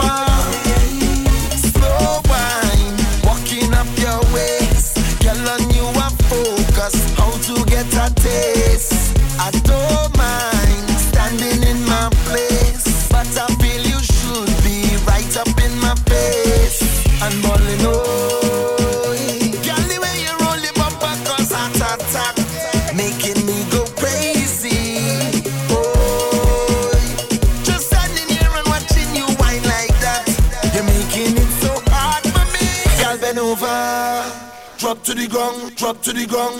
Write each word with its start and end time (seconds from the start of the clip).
Bye. 0.00 0.29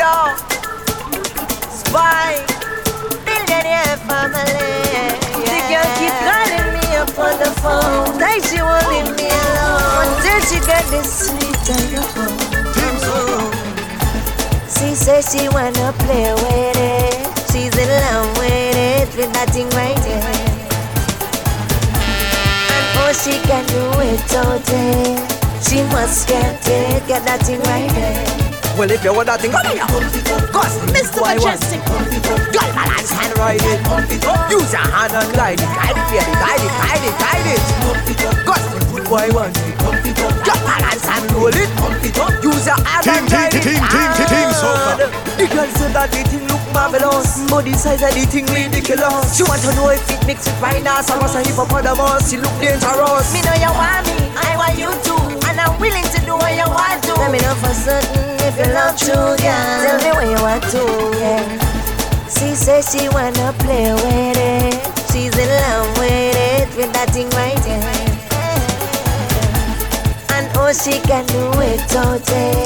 Orlando, 0.00 0.36
Spy, 1.68 2.40
billionaire 3.24 3.96
family. 4.08 4.56
The 5.44 5.60
girl 5.68 5.88
keep 6.00 6.14
calling 6.24 6.68
me 6.72 6.96
up 6.96 7.12
on 7.18 7.36
the 7.38 7.50
phone, 7.60 8.18
like 8.18 8.42
she 8.44 8.62
won't 8.62 8.86
leave 8.88 9.12
me 9.16 9.28
alone 9.28 10.08
until 10.08 10.40
she 10.48 10.58
get 10.64 10.84
this 10.88 11.28
sweet 11.28 11.56
telephone. 11.68 12.38
She 14.68 14.94
says 14.94 15.30
she 15.30 15.48
wanna 15.50 15.92
play 15.98 16.32
with 16.32 16.76
it. 16.76 17.14
She's 17.52 17.76
in 17.76 17.88
love 17.88 18.38
with 18.38 18.76
it, 18.76 19.08
with 19.16 19.32
that 19.34 19.50
thing 19.50 19.68
right 19.70 19.96
there. 20.00 20.32
And 22.72 22.86
oh, 23.04 23.12
she 23.12 23.36
can 23.46 23.66
do 23.68 23.84
it 24.00 24.20
today. 24.32 25.20
She 25.60 25.82
must 25.92 26.26
get 26.26 26.66
it, 26.66 27.06
get 27.06 27.24
that 27.26 27.42
thing 27.42 27.60
right 27.60 27.90
there. 27.90 28.29
Well, 28.80 28.88
if 28.90 29.04
you 29.04 29.12
want 29.12 29.28
that 29.28 29.44
thing, 29.44 29.52
come 29.52 29.60
here. 29.76 29.84
Cause 30.56 30.72
Mr. 30.96 31.20
Mejustik. 31.20 31.84
Girl, 31.84 32.64
balance 32.72 33.12
and 33.12 33.28
ride 33.36 33.60
it. 33.60 33.76
Use 34.48 34.72
your 34.72 34.80
hand 34.80 35.12
and 35.12 35.28
glide 35.36 35.60
it. 35.60 35.68
Guide 35.68 36.00
it, 36.00 36.06
baby. 36.08 36.32
Guide 36.40 36.64
it, 36.64 36.72
guide 36.80 37.04
it, 37.04 37.12
guide 37.20 37.48
it. 37.52 37.60
Cause 38.48 38.64
the 38.72 38.80
good 38.88 39.04
boy 39.04 39.28
wants 39.36 39.60
it. 39.68 39.76
Girl, 40.16 40.56
balance 40.64 41.04
and 41.12 41.28
roll 41.36 41.52
it. 41.52 41.68
Use 42.40 42.64
your 42.64 42.80
hand 42.80 43.04
and 43.04 43.28
glide 43.28 43.52
it. 43.52 43.60
team, 43.60 43.84
team, 43.84 44.08
team, 44.16 44.28
team, 44.32 44.48
soca. 44.56 45.12
The 45.36 45.44
girl 45.52 45.68
said 45.76 45.92
that 45.92 46.08
the 46.08 46.24
thing 46.24 46.48
look 46.48 46.64
marvelous. 46.72 47.36
Body 47.52 47.76
size 47.76 48.00
of 48.00 48.16
the 48.16 48.24
thing 48.32 48.48
ridiculous. 48.48 49.36
She 49.36 49.44
want 49.44 49.60
to 49.60 49.76
know 49.76 49.92
if 49.92 50.08
it 50.08 50.24
mix 50.24 50.48
with 50.48 50.56
rhinoceros 50.56 51.36
or 51.36 51.44
hippopotamus. 51.44 52.32
She 52.32 52.40
look 52.40 52.56
dangerous. 52.56 53.28
Me 53.36 53.44
know 53.44 53.60
you 53.60 53.72
want 53.76 54.08
me, 54.08 54.32
I 54.40 54.56
want 54.56 54.72
you 54.80 54.88
too, 55.04 55.19
and 55.70 55.76
I'm 55.76 55.80
willing 55.80 56.04
to 56.04 56.20
do 56.24 56.34
what 56.34 56.54
you 56.54 56.66
want 56.66 57.02
to. 57.04 57.14
Let 57.14 57.32
me 57.32 57.38
know 57.38 57.54
for 57.54 57.74
certain 57.74 58.38
if 58.46 58.56
you 58.58 58.72
love 58.72 58.96
true, 58.98 59.36
yeah. 59.44 59.86
Tell 59.86 59.98
me 59.98 60.10
what 60.12 60.26
you 60.26 60.42
want 60.42 60.62
to, 60.74 61.18
yeah. 61.18 61.44
She 62.28 62.54
says 62.54 62.90
she 62.90 63.08
wanna 63.08 63.52
play 63.58 63.92
with 63.92 64.36
it. 64.36 64.74
She's 65.12 65.36
in 65.36 65.48
love 65.48 65.98
with 65.98 66.36
it, 66.36 66.68
with 66.76 66.92
that 66.92 67.10
thing 67.10 67.28
right 67.30 67.58
there. 67.62 67.82
And 70.36 70.48
oh, 70.56 70.72
she 70.72 71.00
can 71.00 71.26
do 71.26 71.50
it 71.60 71.80
today. 71.88 72.64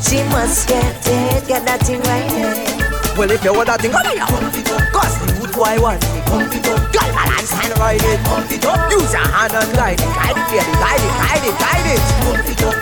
She 0.00 0.22
must 0.30 0.68
get 0.68 1.06
it, 1.06 1.46
get 1.46 1.64
that 1.66 1.82
thing 1.82 2.00
right 2.02 2.28
there. 2.30 3.16
Well, 3.16 3.30
if 3.30 3.44
you 3.44 3.52
want 3.52 3.66
that 3.66 3.80
thing, 3.80 3.92
come 3.92 4.06
here. 4.06 4.24
Cause 4.92 5.18
the 5.20 5.40
good 5.40 5.52
boy 5.52 5.80
want 5.82 6.02
it. 6.02 6.10
Girl, 6.26 6.38
balance 6.38 6.66
and 6.66 6.89
ride 7.80 8.04
it. 8.04 8.20
Use 8.92 9.12
your 9.16 9.24
hand 9.24 9.56
and 9.56 9.72
glide 9.72 9.96
it. 9.96 10.04
Guide 10.12 10.36
it, 10.36 10.46
baby. 10.52 10.72
Guide 10.76 11.00
it, 11.00 11.12
guide 11.16 11.44
it, 11.48 11.56
guide 11.56 11.88
it. 11.96 12.02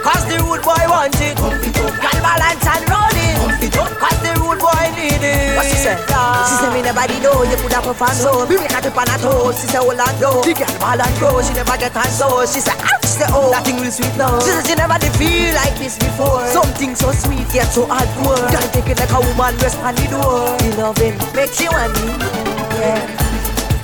Cause 0.02 0.24
the 0.26 0.42
rude 0.42 0.62
boy 0.66 0.84
want 0.90 1.14
it. 1.22 1.38
Girl, 1.38 2.18
balance 2.18 2.66
and 2.66 2.84
roll 2.90 3.14
it. 3.14 3.38
Cause 3.70 4.18
the 4.26 4.34
rude 4.42 4.58
boy 4.58 4.84
need 4.98 5.22
it. 5.22 5.54
What 5.54 5.70
she 5.70 5.78
said? 5.78 6.02
She 6.02 6.54
said, 6.58 6.74
me 6.74 6.82
never 6.82 7.06
did 7.06 7.22
know 7.22 7.46
you 7.46 7.56
could 7.62 7.72
have 7.72 7.86
performed 7.86 8.18
so. 8.18 8.42
We 8.50 8.58
make 8.58 8.74
a 8.74 8.82
trip 8.82 8.98
on 8.98 9.06
a 9.06 9.16
toe. 9.22 9.54
She 9.54 9.70
said, 9.70 9.86
hold 9.86 10.02
on, 10.02 10.10
go. 10.18 10.42
The 10.42 10.52
girl 10.58 10.74
ball 10.82 10.98
and 10.98 11.14
go. 11.22 11.38
She 11.46 11.54
never 11.54 11.78
get 11.78 11.94
on 11.94 12.10
so. 12.10 12.42
She 12.50 12.58
said, 12.58 12.74
ouch. 12.82 13.06
She 13.06 13.22
said, 13.22 13.30
oh, 13.30 13.50
that 13.54 13.62
thing 13.62 13.78
real 13.78 13.94
sweet 13.94 14.14
now. 14.18 14.34
She 14.42 14.50
said, 14.50 14.66
she 14.66 14.74
never 14.74 14.98
did 14.98 15.14
feel 15.14 15.54
like 15.54 15.78
this 15.78 15.94
before. 15.94 16.42
Something 16.50 16.98
so 16.98 17.14
sweet 17.14 17.46
yet 17.54 17.70
so 17.70 17.86
hardcore. 17.86 18.42
Girl, 18.50 18.66
take 18.74 18.90
it 18.90 18.98
like 18.98 19.14
a 19.14 19.20
woman 19.22 19.54
rest 19.62 19.78
on 19.78 19.94
the 19.94 20.06
door. 20.10 20.58
The 20.58 20.70
loving 20.78 21.14
makes 21.34 21.60
you 21.62 21.70
want 21.70 21.94
me, 22.02 22.18
yeah. 22.82 23.37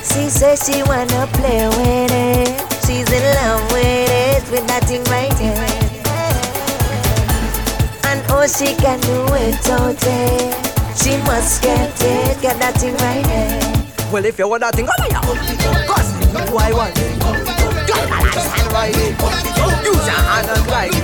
She 0.05 0.29
says 0.29 0.61
she 0.67 0.83
wanna 0.85 1.27
play 1.33 1.67
with 1.69 2.13
it. 2.13 2.49
She's 2.87 3.11
in 3.11 3.25
love 3.41 3.73
with 3.73 4.11
it, 4.11 4.43
with 4.51 4.67
that 4.69 4.85
thing 4.85 5.03
right 5.05 5.33
there. 5.41 5.57
And 8.05 8.21
oh, 8.31 8.47
she 8.47 8.75
can 8.77 9.01
do 9.01 9.25
it 9.35 9.57
today. 9.65 10.53
She 10.95 11.17
must 11.25 11.63
get 11.63 11.91
it, 12.01 12.41
get 12.41 12.61
thing 12.77 12.95
right 12.97 13.25
there. 13.25 13.85
Well, 14.13 14.25
if 14.25 14.39
you 14.39 14.47
want 14.47 14.61
that 14.61 14.75
thing, 14.77 14.87
come 14.87 15.05
here. 15.09 15.19
Cause 15.89 16.13
boy 16.51 16.71
want 16.77 16.95
it. 16.97 17.19
Girl, 17.89 18.07
balance 18.07 18.47
and 18.61 18.73
ride 18.73 18.95
it. 18.95 19.19
Use 19.85 20.07
your 20.07 20.15
hand 20.15 20.49
and 20.49 20.65
glide 20.67 21.04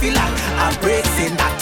feel 0.00 0.14
like 0.14 0.40
I'm 0.56 0.74
bracing 0.80 1.36
at 1.38 1.59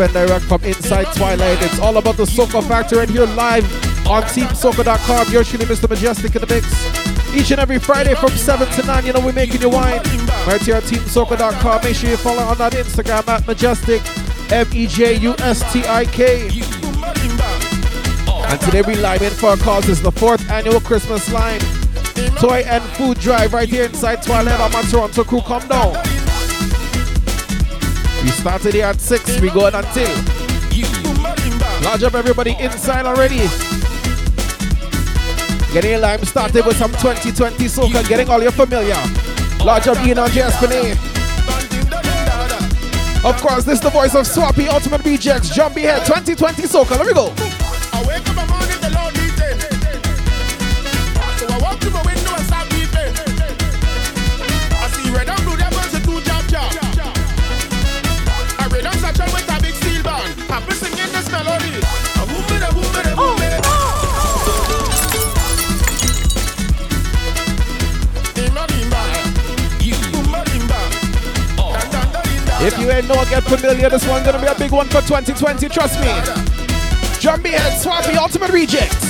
and 0.00 0.12
direct 0.12 0.44
from 0.46 0.62
inside 0.64 1.06
Twilight. 1.14 1.62
It's 1.62 1.78
all 1.78 1.96
about 1.96 2.16
the 2.16 2.24
Soca 2.24 2.66
Factory, 2.66 3.00
and 3.00 3.10
here 3.10 3.26
live 3.26 3.64
on 4.06 4.22
TeamSoca.com. 4.22 5.32
You're 5.32 5.44
truly 5.44 5.66
Mr. 5.66 5.88
Mejustik 5.88 6.34
in 6.34 6.40
the 6.40 6.54
mix. 6.54 6.66
Each 7.34 7.50
and 7.50 7.60
every 7.60 7.78
Friday 7.78 8.14
from 8.14 8.30
7 8.30 8.66
to 8.68 8.86
9, 8.86 9.06
you 9.06 9.12
know 9.12 9.20
we're 9.20 9.32
making 9.32 9.60
your 9.60 9.70
wine. 9.70 10.00
Right 10.46 10.62
here 10.62 10.76
at 10.76 10.84
TeamSoca.com. 10.84 11.84
Make 11.84 11.94
sure 11.94 12.10
you 12.10 12.16
follow 12.16 12.42
on 12.42 12.56
that 12.58 12.72
Instagram 12.72 13.28
at 13.28 13.42
Mejustik, 13.42 14.00
M-E-J-U-S-T-I-K. 14.50 16.50
And 18.50 18.60
today 18.60 18.82
we 18.82 18.96
live 18.96 19.22
in 19.22 19.30
for 19.30 19.52
a 19.52 19.56
cause. 19.56 19.88
It's 19.88 20.00
the 20.00 20.12
fourth 20.12 20.50
annual 20.50 20.80
Christmas 20.80 21.32
line 21.32 21.60
toy 22.40 22.62
and 22.66 22.82
food 22.96 23.18
drive 23.18 23.52
right 23.52 23.68
here 23.68 23.84
inside 23.84 24.22
Twilight. 24.22 24.60
I'm 24.60 24.74
on 24.74 24.84
Toronto 24.84 25.24
crew. 25.24 25.42
Come 25.42 25.66
down. 25.68 26.09
We 28.22 28.28
started 28.28 28.74
here 28.74 28.86
at 28.86 29.00
6, 29.00 29.40
we 29.40 29.50
going 29.50 29.74
until. 29.74 30.08
Lodge 31.82 32.02
up 32.02 32.14
everybody 32.14 32.54
inside 32.60 33.06
already. 33.06 33.38
Getting 35.72 35.92
your 35.92 36.00
lime 36.00 36.22
started 36.24 36.66
with 36.66 36.76
some 36.76 36.90
2020 36.92 37.64
soca, 37.64 38.06
getting 38.08 38.28
all 38.28 38.42
your 38.42 38.52
familiar. 38.52 38.96
Lodge 39.64 39.88
up 39.88 40.04
Ian 40.06 40.18
on 40.18 40.30
Jasper 40.30 40.66
Of 43.24 43.40
course, 43.40 43.64
this 43.64 43.74
is 43.74 43.80
the 43.80 43.90
voice 43.90 44.14
of 44.14 44.26
Swappi, 44.26 44.68
Ultimate 44.68 45.04
Rejects, 45.04 45.54
Jumpy 45.54 45.82
Head, 45.82 46.04
2020 46.04 46.62
soca. 46.64 46.98
Let 46.98 47.06
me 47.06 47.14
go. 47.14 47.49
I 73.00 73.02
know 73.06 73.14
I 73.14 73.24
get 73.30 73.42
familiar. 73.44 73.88
This 73.88 74.06
one's 74.06 74.26
gonna 74.26 74.38
be 74.38 74.46
a 74.46 74.54
big 74.54 74.72
one 74.72 74.86
for 74.88 75.00
2020, 75.00 75.70
trust 75.70 75.98
me. 76.00 76.12
Jumpy 77.18 77.48
Head, 77.48 77.80
Swappi, 77.80 78.14
Ultimate 78.16 78.50
Rejects. 78.50 79.09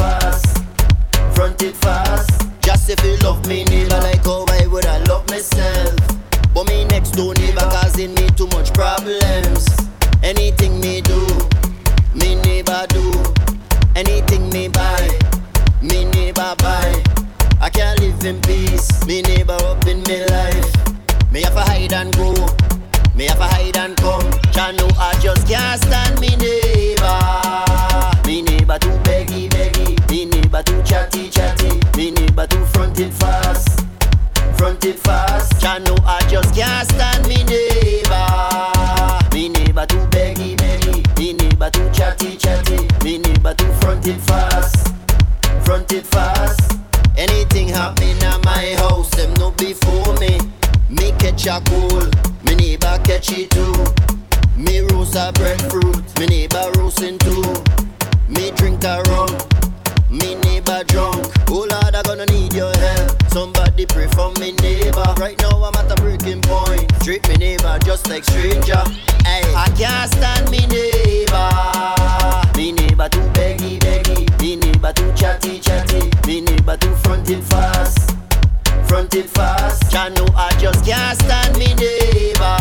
neighbor 0.00 0.30
too 0.32 1.32
fronted 1.34 1.76
fast. 1.76 2.48
Just 2.62 2.90
if 2.90 3.02
you 3.04 3.16
love 3.18 3.46
me 3.46 3.64
neighbor 3.64 3.98
like 3.98 4.24
how 4.24 4.44
I 4.48 4.66
would 4.66 4.86
I 4.86 4.98
love 5.04 5.28
myself. 5.28 5.96
But 6.54 6.68
me 6.68 6.84
next 6.86 7.12
door 7.12 7.34
neighbor 7.34 7.60
causing 7.60 8.14
me 8.14 8.28
too 8.30 8.46
much 8.48 8.72
problems. 8.72 9.66
Anything 10.22 10.80
me 10.80 11.00
do, 11.00 11.26
me 12.14 12.34
neighbor 12.36 12.86
do. 12.88 13.12
Anything 13.96 14.48
me 14.50 14.68
buy, 14.68 15.18
me 15.82 16.04
neighbor 16.04 16.54
buy. 16.58 17.02
I 17.60 17.68
can't 17.70 18.00
live 18.00 18.24
in 18.24 18.40
peace, 18.42 19.04
me 19.06 19.22
neighbor 19.22 19.58
up 19.64 19.86
in 19.86 20.02
me 20.04 20.24
life. 20.26 20.72
Me 21.32 21.42
have 21.42 21.54
to 21.54 21.60
hide 21.60 21.92
and 21.92 22.16
go, 22.16 22.32
me 23.14 23.24
have 23.26 23.38
to 23.38 23.44
hide 23.44 23.76
and 23.76 23.96
come. 23.96 24.30
Jah 24.52 24.72
know 24.72 24.88
I 24.98 25.18
just 25.20 25.46
can't 25.46 25.80
stand 25.82 26.20
me 26.20 26.36
neighbor. 26.36 26.69
Chatty 31.10 31.30
chatty, 31.30 31.96
me 31.96 32.10
neighbor 32.12 32.46
too 32.46 32.64
fronted 32.66 33.12
fast, 33.14 33.84
fronted 34.56 34.98
fast. 34.98 35.60
Jah 35.60 35.78
know 35.78 35.96
I 36.04 36.20
just 36.28 36.54
can't 36.54 36.88
stand 36.88 37.26
me 37.26 37.42
neighbor. 37.44 38.26
Me 39.34 39.48
neighbor 39.48 39.86
too 39.86 40.06
beggy 40.08 40.56
beggy, 40.56 41.18
me 41.18 41.32
neighbor 41.32 41.70
too 41.70 41.90
chatty 41.92 42.36
chatty, 42.36 42.88
me 43.04 43.18
neighbor 43.18 43.54
too 43.54 43.72
fronted 43.80 44.20
fast, 44.22 44.94
fronted 45.64 46.06
fast. 46.06 46.78
Anything 47.16 47.68
happen 47.68 48.22
at 48.22 48.44
my 48.44 48.74
house, 48.76 49.10
them 49.10 49.34
no 49.34 49.50
before 49.52 50.14
me. 50.18 50.38
Me 50.88 51.12
catch 51.18 51.46
a 51.46 51.60
cold, 51.66 52.14
me 52.44 52.54
neighbor 52.54 52.98
catch 53.04 53.32
it 53.32 53.50
too. 53.50 53.74
Me 54.56 54.80
roast 54.80 55.16
a 55.16 55.32
breadfruit, 55.34 56.18
me 56.20 56.26
neighbor 56.26 56.59
Somebody 63.80 63.94
pray 63.94 64.12
for 64.14 64.30
me 64.40 64.52
neighbor. 64.52 65.14
Right 65.16 65.40
now 65.40 65.64
I'm 65.64 65.74
at 65.74 65.90
a 65.90 65.94
breaking 66.02 66.42
point. 66.42 66.86
Treat 67.02 67.26
me 67.28 67.36
neighbor 67.36 67.78
just 67.82 68.08
like 68.10 68.24
stranger. 68.24 68.82
Hey, 69.24 69.42
I 69.56 69.72
can't 69.74 70.10
stand 70.12 70.50
me 70.50 70.66
neighbor. 70.66 71.48
Me 72.58 72.72
neighbor 72.72 73.08
too 73.08 73.26
beggy 73.32 73.78
beggy. 73.78 74.40
Me 74.40 74.56
neighbor 74.56 74.92
too 74.92 75.10
chatty 75.14 75.60
chatty. 75.60 76.10
Me 76.26 76.42
neighbor 76.42 76.76
too 76.76 76.94
fronted 76.96 77.42
fast. 77.44 78.16
Fronted 78.86 79.30
fast. 79.30 79.90
Jah 79.90 80.10
know 80.10 80.26
I 80.34 80.54
just 80.58 80.84
can't 80.84 81.18
stand 81.18 81.56
me 81.56 81.72
neighbor. 81.74 82.58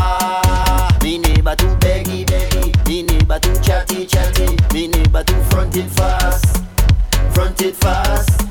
Me 1.04 1.18
neighbor 1.18 1.56
too 1.58 1.76
beggy 1.84 2.26
beggy. 2.26 2.88
Me 2.88 3.04
neighbor 3.04 3.40
too 3.40 3.60
chatty 3.62 4.06
chatty. 4.06 4.58
Me 4.74 4.88
neighbor 4.88 5.24
too 5.24 5.42
fronted 5.50 5.92
fast. 5.92 6.64
Fronted 7.34 7.76
fast. 7.76 8.49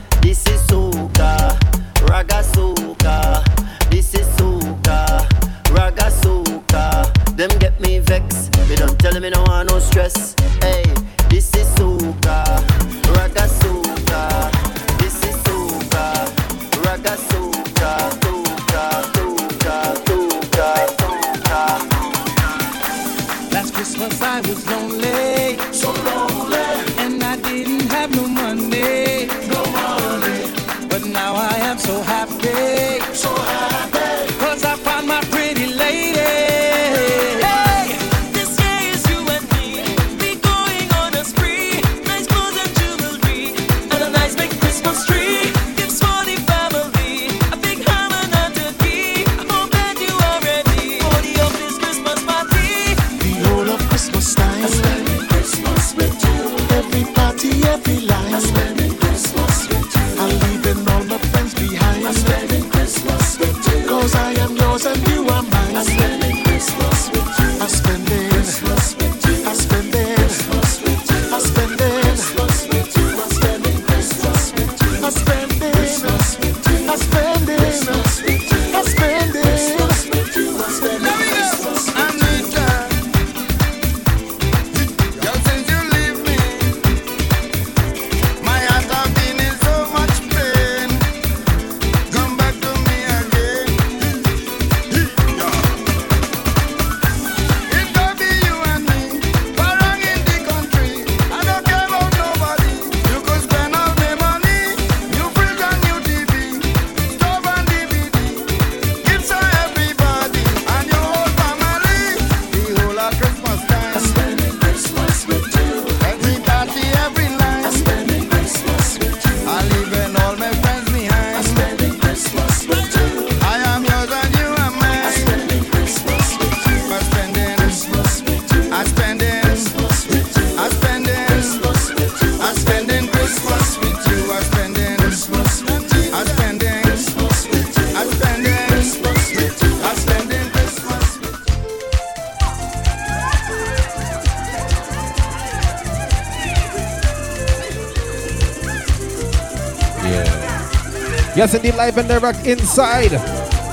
Yes, 151.38 151.54
indeed, 151.54 151.76
live 151.76 151.96
and 151.98 152.08
direct 152.08 152.48
inside. 152.48 153.10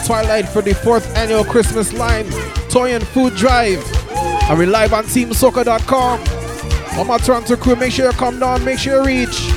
Twilight 0.06 0.48
for 0.48 0.62
the 0.62 0.76
fourth 0.76 1.04
annual 1.18 1.44
Christmas 1.44 1.92
Lime, 1.94 2.30
Toy 2.70 2.94
and 2.94 3.04
Food 3.08 3.34
Drive. 3.34 3.84
And 4.48 4.60
we're 4.60 4.68
live 4.68 4.94
on 4.94 5.06
teamsoca.com. 5.06 6.20
All 6.96 7.06
my 7.06 7.18
Toronto 7.18 7.56
crew, 7.56 7.76
make 7.76 7.92
sure 7.92 8.06
you 8.06 8.12
come 8.12 8.40
down, 8.40 8.64
make 8.64 8.78
sure 8.78 9.02
you 9.02 9.26
reach, 9.26 9.50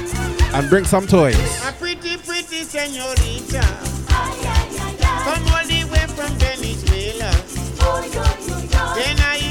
and 0.54 0.70
bring 0.70 0.86
some 0.86 1.06
toys. 1.06 1.36
A 1.68 1.72
pretty, 1.72 2.16
pretty 2.16 2.64
señorita. 2.64 3.61
Come 4.09 5.46
all 5.52 5.66
the 5.66 5.84
way 5.92 6.06
from 6.16 6.32
Venezuela. 6.38 7.30
Oh, 7.82 8.94
then 8.96 9.18
I 9.20 9.47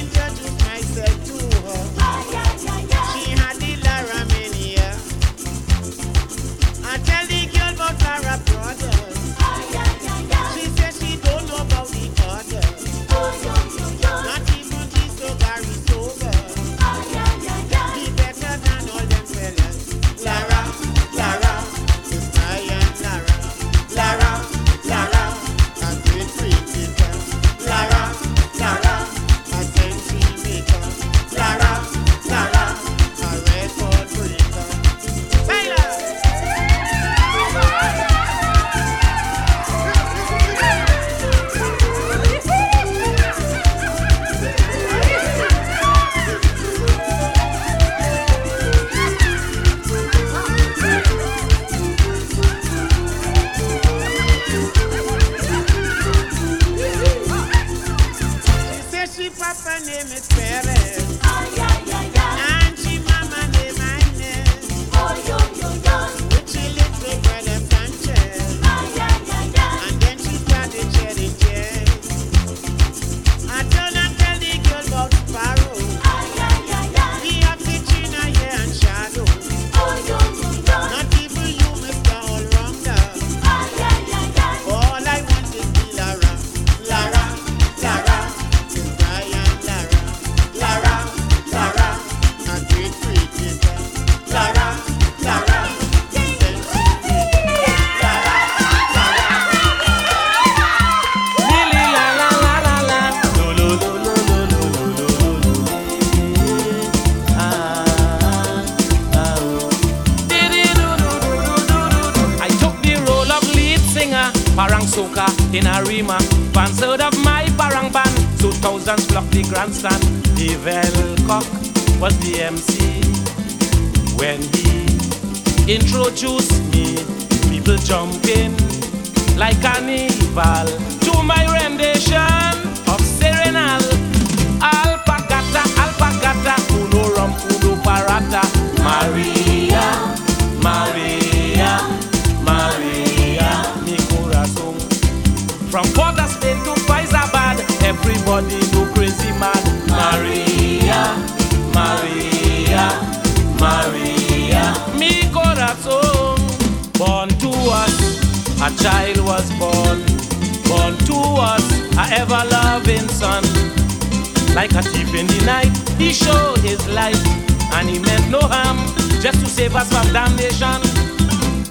damnation. 170.18 170.82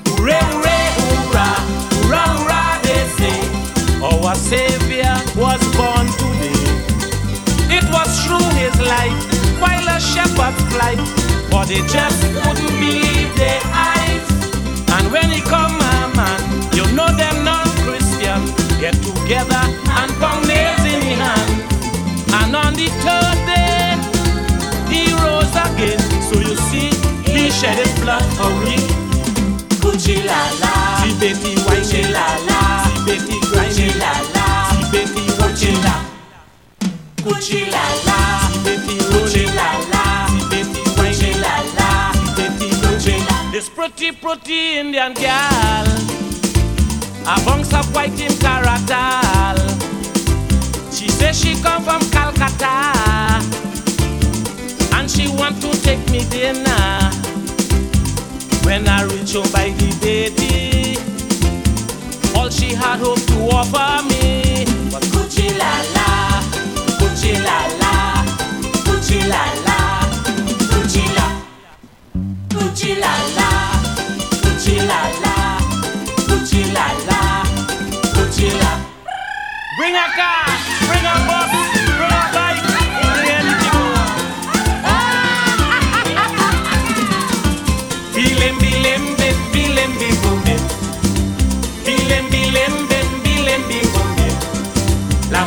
Hooray, 0.06 0.38
hooray, 0.50 0.86
hoorah, 1.02 1.58
hoorah, 1.98 2.28
hoorah, 2.38 2.78
they 2.86 3.02
say. 3.18 3.38
Oh, 4.06 4.22
Our 4.22 4.36
Savior 4.36 5.14
was 5.34 5.58
born 5.74 6.06
today. 6.20 6.54
It 7.76 7.84
was 7.90 8.08
through 8.22 8.48
his 8.62 8.76
light, 8.92 9.18
while 9.58 9.88
a 9.90 9.98
shepherd's 9.98 10.62
flight, 10.70 11.02
but 11.50 11.66
they 11.66 11.82
just 11.90 12.22
couldn't 12.38 12.74
believe 12.78 13.30
their 13.34 13.62
eyes. 13.90 14.26
And 14.94 15.10
when 15.10 15.28
he 15.34 15.40
come, 15.40 15.74
a 15.74 15.96
man, 16.14 16.40
you 16.78 16.86
know 16.94 17.10
them 17.18 17.36
non-Christian, 17.42 18.40
get 18.78 18.94
together 19.02 19.62
and 19.98 20.10
pound 20.22 20.46
nails 20.46 20.84
in 20.94 21.02
hand. 21.18 21.50
And 22.38 22.54
on 22.54 22.74
the 22.78 22.86
third 23.02 23.25
shed 28.06 28.22
his 28.22 28.26
blood 28.26 28.26
for 28.36 28.50
we. 28.64 28.76
Gucci 29.80 30.24
la 30.24 30.40
la, 30.60 30.72
si 31.02 31.12
Betty 31.18 31.54
wine 31.66 32.12
la 32.12 32.26
la, 32.46 32.84
si 32.84 32.94
Betty 33.06 33.38
grind 33.50 33.96
la 33.98 34.12
la, 34.34 34.46
si 34.70 34.78
Betty 34.90 35.26
Gucci 35.38 35.72
la, 35.82 35.94
Gucci 37.22 37.70
la 37.70 37.84
la, 38.06 38.18
si 38.50 38.58
Betty 38.64 38.96
Gucci 39.10 39.44
la 39.54 39.68
la, 39.92 40.26
si 40.28 40.40
Betty 40.50 40.82
wine 40.96 41.40
la 41.40 41.54
la, 41.76 42.12
si 42.12 42.26
Betty 42.36 42.68
Gucci 42.82 43.16
la. 43.26 43.50
This 43.52 43.68
pretty 43.68 44.12
pretty 44.12 44.78
Indian 44.78 45.14
girl, 45.14 45.86
a 47.26 47.40
bunch 47.44 47.72
of 47.74 47.94
white 47.94 48.20
in 48.20 48.36
character. 48.38 49.54
She 50.92 51.08
says 51.08 51.38
she 51.38 51.54
come 51.62 51.82
from 51.84 52.00
Calcutta. 52.10 52.94
And 54.94 55.10
she 55.10 55.28
want 55.28 55.60
to 55.60 55.70
take 55.82 56.08
me 56.10 56.24
dinner. 56.30 57.25
When 58.66 58.88
I 58.88 59.04
reach 59.04 59.32
home 59.32 59.48
by 59.52 59.70
the 59.78 59.88
baby, 60.02 60.98
all 62.36 62.50
she 62.50 62.74
had 62.74 62.98
hope 62.98 63.22
to 63.30 63.38
offer 63.54 64.02
me 64.10 64.64
was 64.90 65.06
Gucci 65.14 65.48
la 65.56 65.72
la, 65.94 66.42
Gucci 66.98 67.32
la 67.46 67.58
la, 67.80 67.92
Gucci 68.84 69.18
la 69.32 69.42
la, 69.66 69.78
Gucci 70.72 71.04
la, 71.16 71.26
Gucci 72.50 72.90
la 72.98 73.14
la, 73.38 73.48
Gucci 74.42 74.76
la 74.90 75.00
la, 75.22 75.34
Gucci 76.26 76.62
la 76.74 76.86
la, 77.08 77.20
Gucci 78.16 78.48
la. 78.60 78.72
Bring 79.78 79.94
a 79.94 80.06
car, 80.18 80.45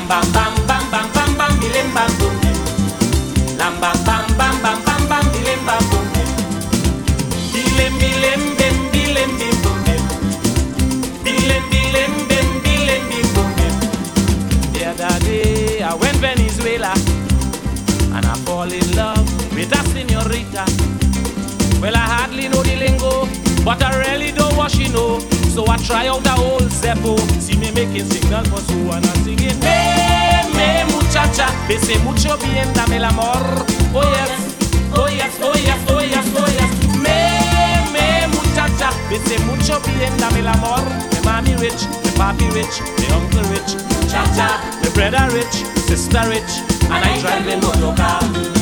Well, 0.09 0.39
I 15.91 15.95
went 15.95 16.21
when 16.21 16.39
is 16.41 16.57
vela. 16.59 16.93
And 18.13 18.25
I 18.25 18.35
fall 18.45 18.71
in 18.71 18.95
love 18.95 19.25
with 19.55 19.71
a 19.71 19.81
señorita. 19.89 20.65
Vela 21.79 21.97
hardly 21.97 22.47
know 22.47 22.61
the 22.61 22.75
lingo, 22.75 23.27
but 23.63 23.81
I 23.81 24.11
really 24.11 24.31
don't 24.31 24.55
what 24.55 24.71
she 24.71 24.87
know. 24.89 25.38
So 25.49 25.65
I 25.67 25.77
try 25.77 26.07
out 26.07 26.23
the 26.23 26.35
old 26.37 26.69
Zeppo. 26.71 27.17
See 27.41 27.57
me 27.57 27.71
making 27.71 28.05
signal 28.05 28.45
for 28.45 28.59
so 28.59 28.73
and 28.95 29.05
I'm 29.05 29.23
singing. 29.23 29.59
Me, 29.59 29.77
me, 30.55 30.85
muchacha, 30.93 31.47
bese 31.67 31.97
mucho 32.03 32.37
bien, 32.37 32.71
dame 32.73 32.97
el 32.97 33.05
amor. 33.05 33.43
Oh 33.93 34.05
yes, 34.15 34.31
oh 34.95 35.07
yes, 35.09 35.37
oh 35.41 35.53
yes, 35.55 35.79
oh 35.89 35.99
yes, 35.99 36.27
oh 36.37 36.47
yes. 36.47 36.71
Me, 37.03 37.17
me, 37.91 38.27
muchacha, 38.31 38.89
bese 39.09 39.37
mucho 39.45 39.79
bien, 39.81 40.15
dame 40.17 40.39
el 40.39 40.47
amor. 40.47 40.83
Me 41.11 41.19
mommy 41.25 41.55
rich, 41.55 41.87
me 42.03 42.11
papi 42.15 42.47
rich, 42.53 42.81
me 42.99 43.07
uncle 43.13 43.43
rich, 43.51 43.75
cha-cha, 44.09 44.61
me 44.81 44.89
brother 44.93 45.27
rich, 45.35 45.65
sister 45.87 46.23
rich, 46.29 46.61
and 46.85 47.03
I 47.03 47.19
drive 47.19 47.47
a 47.47 47.57
motor 47.57 47.95
car. 47.97 48.58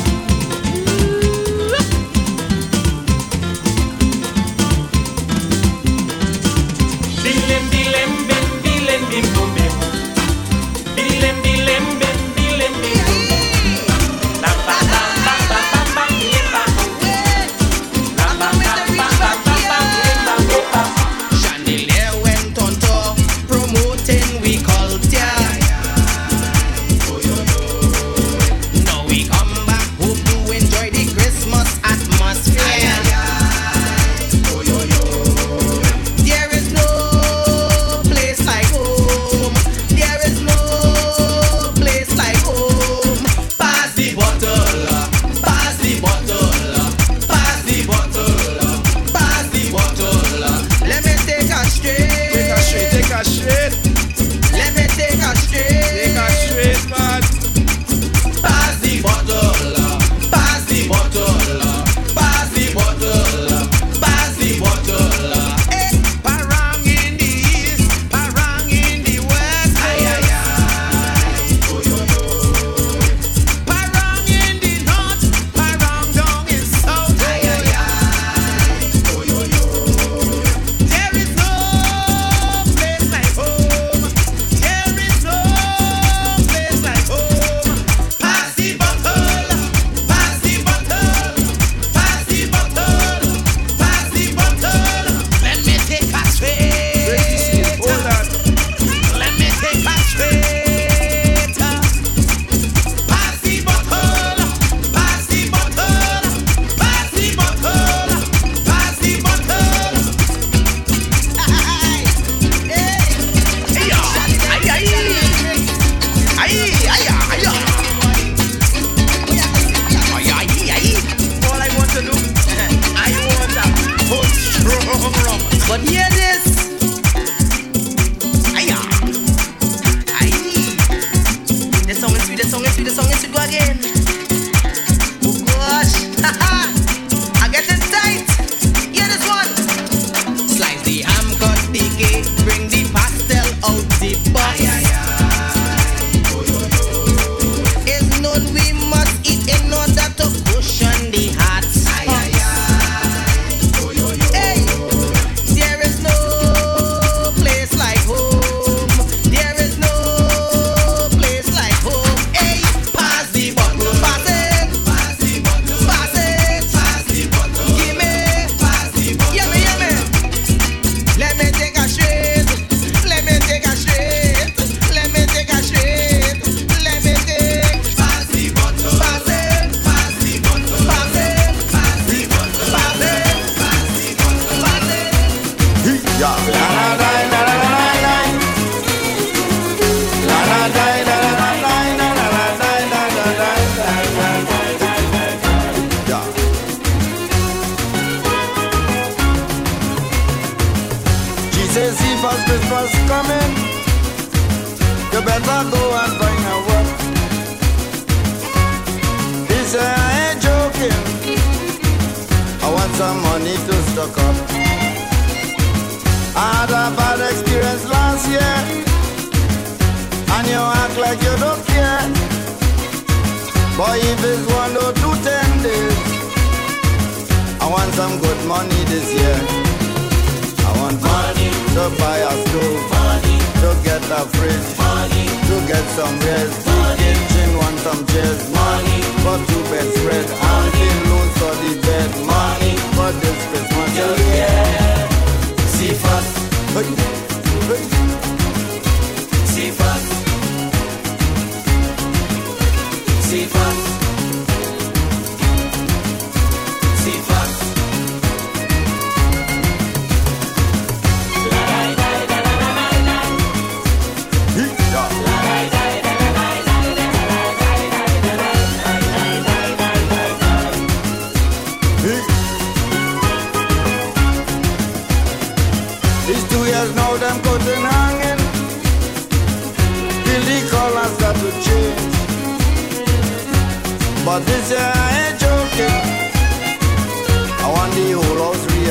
Bilim 7.48 7.70
bim 7.72 8.46
bilim 8.64 9.02
bim 9.10 9.24
bum 9.36 9.48
bim. 9.48 9.57
Bilim 9.57 9.57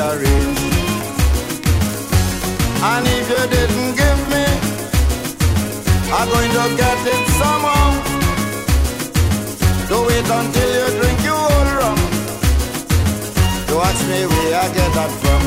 salary. 0.08 0.40
And 2.90 3.06
if 3.18 3.28
you 3.34 3.44
didn't 3.56 3.92
give 4.02 4.22
me, 4.32 4.46
I'm 6.16 6.28
going 6.34 6.52
to 6.60 6.66
get 6.82 7.00
it 7.14 7.24
somehow. 7.42 7.88
Don't 9.90 10.06
wait 10.08 10.28
until 10.40 10.70
you 10.80 10.88
drink 11.00 11.20
your 11.30 11.44
own 11.56 11.68
rum. 11.80 12.00
To 13.68 13.74
ask 13.88 14.02
me 14.12 14.20
where 14.32 14.54
I 14.64 14.68
get 14.78 14.92
that 14.98 15.12
from. 15.22 15.42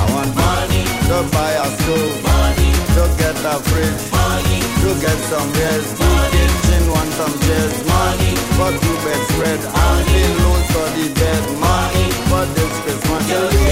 I 0.00 0.04
want 0.14 0.30
money 0.46 0.84
to 1.08 1.16
buy 1.34 1.52
a 1.64 1.68
stove, 1.78 2.16
money 2.30 2.70
to 2.94 3.02
get 3.20 3.36
a 3.52 3.56
fridge, 3.68 4.04
money 4.14 4.60
to 4.82 4.90
get 5.04 5.18
some 5.30 5.48
beers, 5.54 5.88
money 5.98 6.44
kitchen 6.64 6.90
want 6.90 7.10
some 7.12 7.34
chairs, 7.44 7.76
money 7.86 8.32
for 8.56 8.70
two 8.82 8.96
bed 9.04 9.22
spread, 9.30 9.60
money 9.72 10.22
loans 10.38 10.66
for 10.72 10.88
the 10.96 11.06
bed, 11.14 11.60
money. 11.60 12.03
Deus 12.46 12.72
fez 12.84 13.10
uma 13.10 13.18
teoria. 13.24 13.64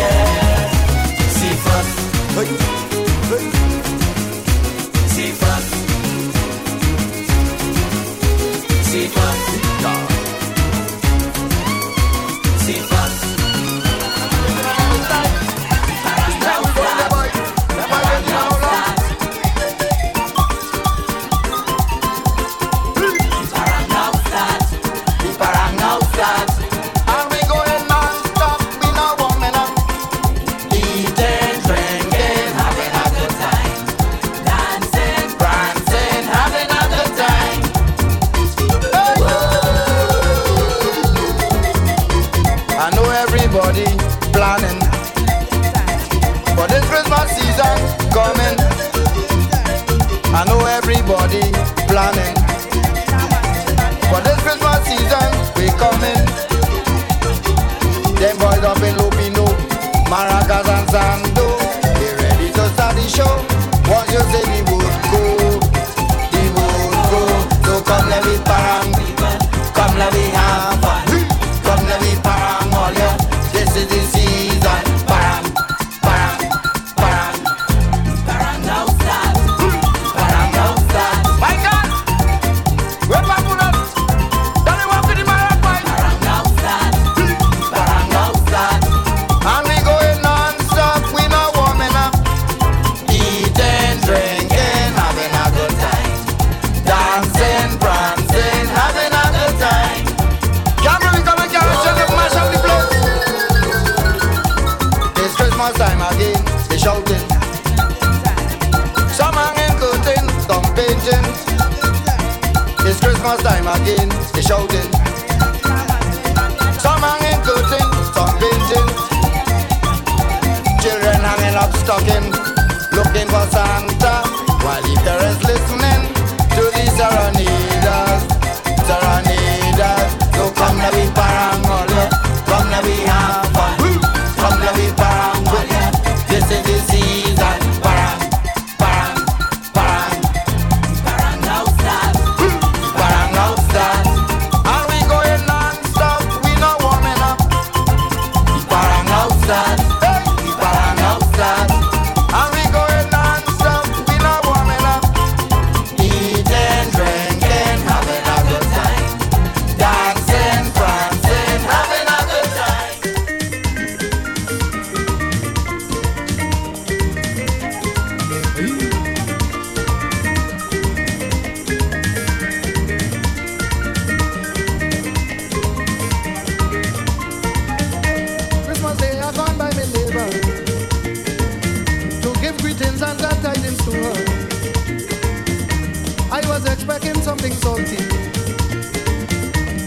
Was 186.62 186.72
expecting 186.72 187.20
something 187.22 187.52
salty, 187.52 187.96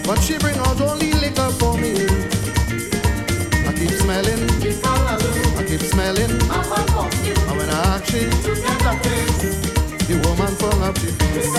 but 0.04 0.18
she 0.20 0.38
bring 0.38 0.56
out 0.58 0.80
only 0.80 1.12
liquor 1.12 1.50
for 1.58 1.76
me. 1.76 1.92
I 3.66 3.72
keep 3.72 3.90
smelling, 3.90 4.42
I 5.56 5.64
keep 5.66 5.80
smelling, 5.80 6.30
and 6.30 7.56
when 7.56 7.68
I 7.70 7.78
ask 7.94 8.04
she, 8.06 8.20
the 10.06 10.16
woman 10.24 10.54
from 10.56 10.82
up 10.82 10.98
she 10.98 11.06
face. 11.06 11.52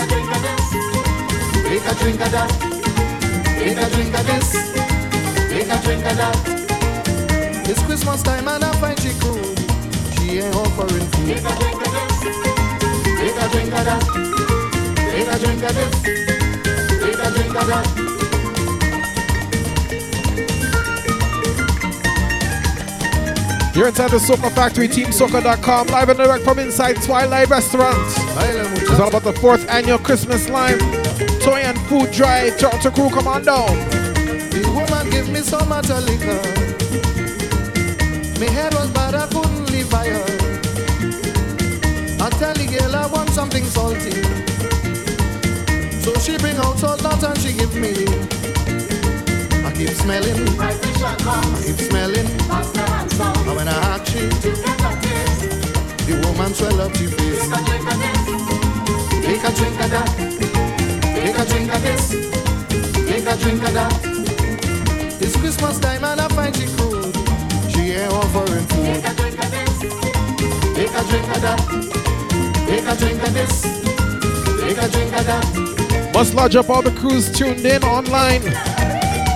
Take 1.68 1.86
a 1.86 1.94
drink 2.00 2.20
of 2.20 2.30
that, 2.32 2.50
take 3.58 3.78
a 3.78 3.90
drink 3.90 4.18
of 4.18 4.26
this, 4.26 4.48
take 5.50 5.68
a 5.68 5.82
drink 5.82 6.04
of 6.06 6.16
that. 6.16 6.36
It's 7.68 7.82
Christmas 7.82 8.22
time 8.22 8.48
and 8.48 8.64
I 8.64 8.72
find 8.80 8.98
she 9.00 9.10
cool. 9.20 9.54
She 10.16 10.38
ain't 10.40 10.54
offering 10.56 11.06
food. 11.12 11.26
Take 11.26 11.44
a 11.44 11.54
drink 11.58 11.86
of 11.86 11.92
this. 11.92 12.22
Take 13.18 13.36
a 13.36 13.48
drink 13.50 13.74
of 13.74 13.84
that. 13.84 14.27
Take 15.18 15.26
a 15.26 15.38
drink 15.40 15.62
of 15.64 15.74
this. 15.74 16.02
Take 16.02 17.18
a 17.18 17.30
drink 17.32 17.56
of 17.56 17.66
that. 17.66 17.86
You're 23.74 23.88
inside 23.88 24.12
the 24.12 24.18
Soca 24.18 24.52
Factory, 24.52 24.86
TeamSoca.com, 24.86 25.88
live 25.88 26.08
and 26.08 26.18
direct 26.18 26.44
from 26.44 26.60
inside 26.60 27.02
Twilight 27.02 27.48
Restaurant. 27.48 27.98
It's 27.98 29.00
all 29.00 29.08
about 29.08 29.24
the 29.24 29.32
fourth 29.32 29.68
annual 29.68 29.98
Christmas 29.98 30.48
Lime 30.48 30.78
Toy 31.40 31.62
and 31.62 31.76
Food 31.88 32.12
Drive. 32.12 32.56
Toronto 32.56 32.90
crew, 32.92 33.10
come 33.10 33.26
on 33.26 33.42
down. 33.42 33.76
The 34.50 34.70
woman 34.72 35.10
give 35.10 35.28
me 35.30 35.40
so 35.40 35.58
much 35.64 35.88
liquor. 35.88 36.40
My 38.38 38.46
head 38.52 38.72
was 38.72 38.88
bad, 38.92 39.16
I 39.16 39.26
couldn't 39.26 39.68
live 39.72 39.90
by 39.90 40.06
her. 40.10 40.24
I 42.24 42.30
tell 42.38 42.54
the 42.54 42.66
girl 42.78 42.94
I 42.94 43.06
want 43.06 43.30
something 43.30 43.64
salty. 43.64 44.38
So 46.08 46.18
she 46.20 46.38
bring 46.38 46.56
out 46.56 46.78
salt 46.78 47.02
nuts 47.02 47.22
and 47.22 47.36
she 47.36 47.52
give 47.52 47.74
me. 47.74 47.92
I 49.62 49.70
keep 49.76 49.90
smelling, 49.90 50.48
I 50.58 50.72
keep 51.62 51.76
smelling. 51.84 52.26
And 53.44 53.54
when 53.54 53.68
I 53.68 53.76
ask 53.92 54.06
she, 54.10 54.20
the 56.08 56.14
woman 56.24 56.54
swell 56.54 56.80
up 56.80 56.96
her 56.96 57.08
face. 57.12 57.44
Take 59.20 59.44
a 59.44 59.52
drink 59.52 59.80
of 59.84 59.90
that, 59.92 60.08
take 61.12 61.36
a 61.36 61.44
drink 61.44 61.74
of 61.74 61.82
this, 61.82 62.08
take 63.04 63.26
a 63.26 63.36
drink 63.36 63.62
of 63.64 63.74
that. 63.74 63.92
It's 65.20 65.36
Christmas 65.36 65.78
time 65.78 66.04
and 66.04 66.22
I 66.22 66.28
find 66.28 66.56
she 66.56 66.68
cool. 66.78 67.12
She 67.68 67.92
ain't 67.92 68.14
offering 68.14 68.66
food. 68.68 68.86
Take 68.86 69.04
a 69.04 69.14
drink 69.14 69.44
of 69.44 69.50
this. 69.52 69.78
Take 70.72 70.88
a 70.88 71.02
drink 71.04 71.28
of 71.36 71.42
that. 71.42 71.60
Take 72.66 72.86
a 72.88 72.96
drink 72.96 73.22
of 73.22 73.34
this. 73.34 73.62
Take 74.62 74.78
a 74.78 74.88
drink 74.88 75.12
of 75.12 75.26
that. 75.26 75.67
Must 76.18 76.34
lodge 76.34 76.56
up 76.56 76.68
all 76.68 76.82
the 76.82 76.90
crews 76.98 77.30
tuned 77.30 77.64
in 77.64 77.84
online. 77.84 78.42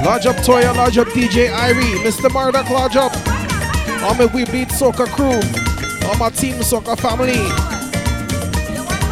Lodge 0.05 0.27
up 0.27 0.35
Toya, 0.43 0.75
lodge 0.75 0.99
up 0.99 1.07
DJ 1.07 1.49
Irie, 1.49 2.03
Mr. 2.03 2.29
Murdoch, 2.29 2.69
lodge 2.71 2.97
up. 2.97 3.13
All 4.03 4.17
my 4.17 4.27
We 4.35 4.45
Beat 4.47 4.67
Soca 4.67 5.07
crew, 5.07 5.39
all 6.09 6.17
my 6.19 6.29
Team 6.31 6.57
Soca 6.57 6.99
family. 6.99 7.39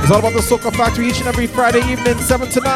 It's 0.02 0.10
all 0.10 0.18
about 0.18 0.32
the 0.32 0.40
Soca 0.40 0.74
Factory 0.76 1.06
each 1.06 1.20
and 1.20 1.28
every 1.28 1.46
Friday 1.46 1.78
evening, 1.88 2.18
7 2.18 2.50
to 2.50 2.60
9. 2.60 2.66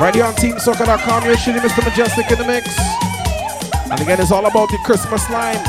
Right 0.00 0.12
here 0.12 0.24
on 0.24 0.34
TeamSoca.com, 0.34 1.24
you're 1.26 1.36
shooting 1.36 1.62
Mr. 1.62 1.82
Mejustik 1.82 2.28
in 2.32 2.38
the 2.38 2.44
mix. 2.44 2.76
And 3.88 4.00
again, 4.00 4.20
it's 4.20 4.32
all 4.32 4.46
about 4.46 4.68
the 4.68 4.78
Christmas 4.78 5.30
Lime, 5.30 5.62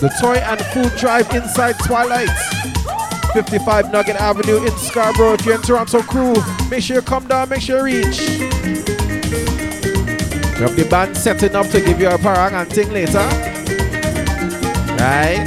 the 0.00 0.08
toy 0.18 0.36
and 0.36 0.58
food 0.72 0.98
drive 0.98 1.30
inside 1.34 1.78
Twilight. 1.80 2.53
55 3.34 3.90
Nugget 3.90 4.14
Avenue 4.14 4.64
in 4.64 4.70
Scarborough. 4.78 5.34
If 5.34 5.44
you're 5.44 5.56
in 5.56 5.62
Toronto 5.62 6.02
crew, 6.02 6.34
make 6.70 6.84
sure 6.84 6.94
you 6.94 7.02
come 7.02 7.26
down, 7.26 7.48
make 7.48 7.62
sure 7.62 7.88
you 7.88 8.04
reach. 8.04 8.18
Have 10.60 10.76
the 10.76 10.86
band 10.88 11.16
setting 11.16 11.56
up 11.56 11.66
to 11.70 11.80
give 11.80 11.98
you 12.00 12.08
a 12.08 12.16
parang 12.16 12.54
and 12.54 12.70
thing 12.70 12.92
later. 12.92 13.18
Right? 15.02 15.44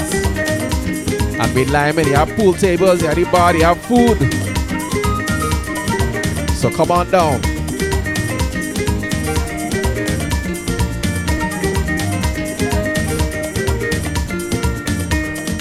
And 1.39 1.55
be 1.55 1.63
lime 1.63 1.99
you 1.99 2.13
have 2.15 2.29
pool 2.35 2.53
tables, 2.53 3.01
you 3.01 3.07
have 3.07 3.15
the 3.15 3.23
bar, 3.31 3.55
you 3.55 3.63
have 3.63 3.79
food. 3.83 4.17
So 6.57 6.69
come 6.69 6.91
on 6.91 7.09
down. 7.09 7.39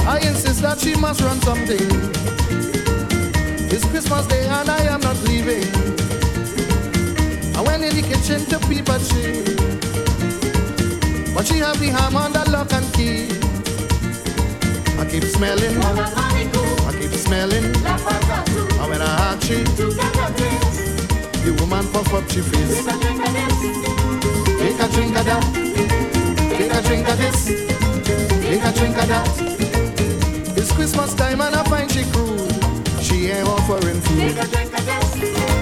I 0.08 0.18
insist 0.26 0.62
that 0.62 0.80
she 0.80 0.96
must 0.96 1.20
run 1.20 1.40
something. 1.42 2.05
It's 3.76 3.84
Christmas 3.90 4.26
Day 4.26 4.42
and 4.46 4.70
I 4.70 4.84
am 4.84 5.02
not 5.02 5.22
leaving. 5.24 5.68
I 7.54 7.60
went 7.60 7.84
in 7.84 7.94
the 7.94 8.00
kitchen 8.00 8.40
to 8.48 8.58
peep 8.66 8.88
at 8.88 9.02
she. 9.02 9.44
But 11.34 11.46
she 11.46 11.58
have 11.58 11.78
the 11.78 11.88
ham 11.88 12.16
on 12.16 12.32
the 12.32 12.50
lock 12.50 12.72
and 12.72 12.88
key. 12.94 13.28
I 14.98 15.04
keep 15.04 15.24
smelling. 15.24 15.76
I 15.76 16.92
keep 16.98 17.12
smelling. 17.20 17.66
And 18.80 18.88
when 18.88 19.02
I 19.02 19.12
ask 19.28 19.46
she, 19.46 19.56
the 21.44 21.54
woman 21.60 21.86
puff 21.92 22.14
up 22.14 22.30
she 22.30 22.40
face. 22.40 22.82
Take 24.56 24.80
a 24.80 24.88
drink 24.88 25.18
of 25.18 25.24
that. 25.26 25.44
Take 26.56 26.72
a 26.72 26.80
drink 26.80 27.06
of 27.10 27.18
this. 27.18 27.44
Take 28.40 28.64
a 28.64 28.72
drink 28.72 28.96
of 28.96 29.08
that. 29.08 29.28
It's 30.56 30.72
Christmas 30.72 31.12
time 31.12 31.42
and 31.42 31.54
I 31.54 31.62
find 31.64 31.92
she 31.92 32.04
cruel. 32.04 32.55
She 33.06 33.28
ain't 33.28 33.46
offering 33.46 34.00
food. 34.00 35.55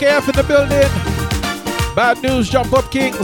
SKF 0.00 0.28
in 0.30 0.36
the 0.36 0.42
building. 0.42 1.94
Bad 1.94 2.22
news, 2.22 2.48
jump 2.48 2.72
up 2.72 2.90
kings. 2.90 3.18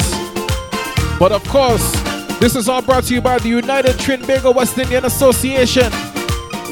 But 1.18 1.32
of 1.32 1.42
course, 1.48 1.90
this 2.38 2.54
is 2.54 2.68
all 2.68 2.82
brought 2.82 3.04
to 3.04 3.14
you 3.14 3.22
by 3.22 3.38
the 3.38 3.48
United 3.48 3.96
Trinbago 3.96 4.54
West 4.54 4.76
Indian 4.76 5.06
Association. 5.06 5.90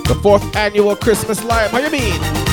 The 0.06 0.18
fourth 0.22 0.54
annual 0.54 0.94
Christmas 0.94 1.42
Live. 1.44 1.70
How 1.70 1.78
you 1.78 1.90
mean? 1.90 2.43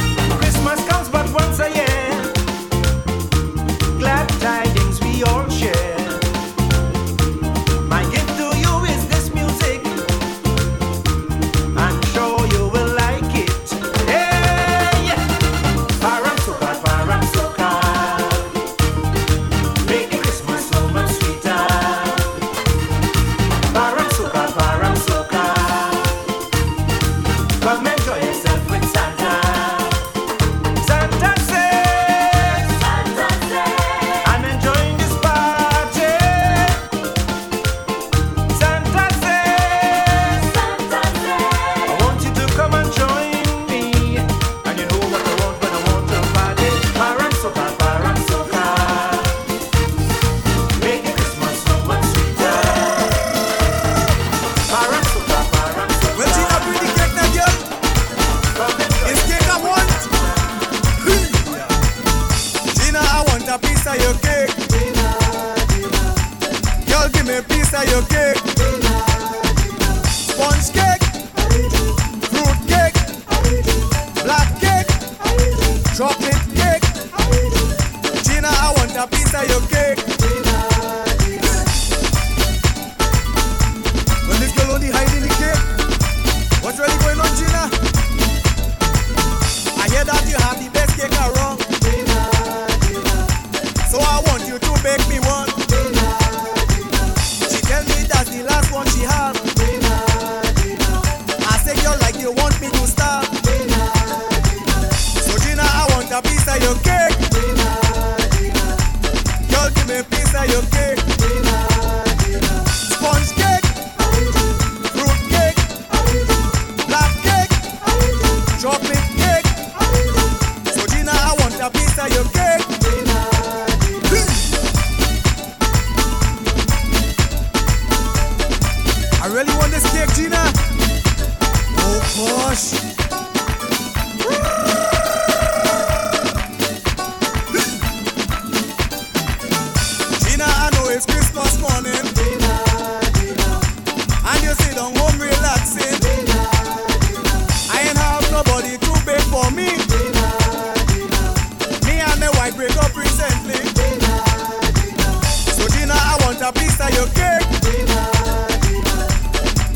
cake. 157.21 157.47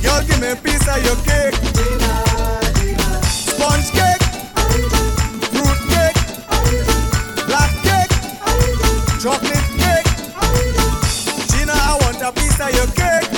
Y'all 0.04 0.24
give 0.28 0.40
me 0.42 0.50
a 0.52 0.56
piece 0.56 0.88
of 0.88 1.00
your 1.06 1.18
cake. 1.30 1.56
Sponge 3.50 3.90
cake. 3.98 4.24
Fruit 5.54 5.80
cake. 5.94 6.20
Black 7.50 7.72
cake. 7.88 8.14
Chocolate 9.22 9.68
cake. 9.82 10.10
Gina, 11.52 11.74
I 11.74 11.98
want 12.02 12.22
a 12.22 12.32
piece 12.32 12.60
of 12.60 12.72
your 12.78 12.90
cake. 13.00 13.30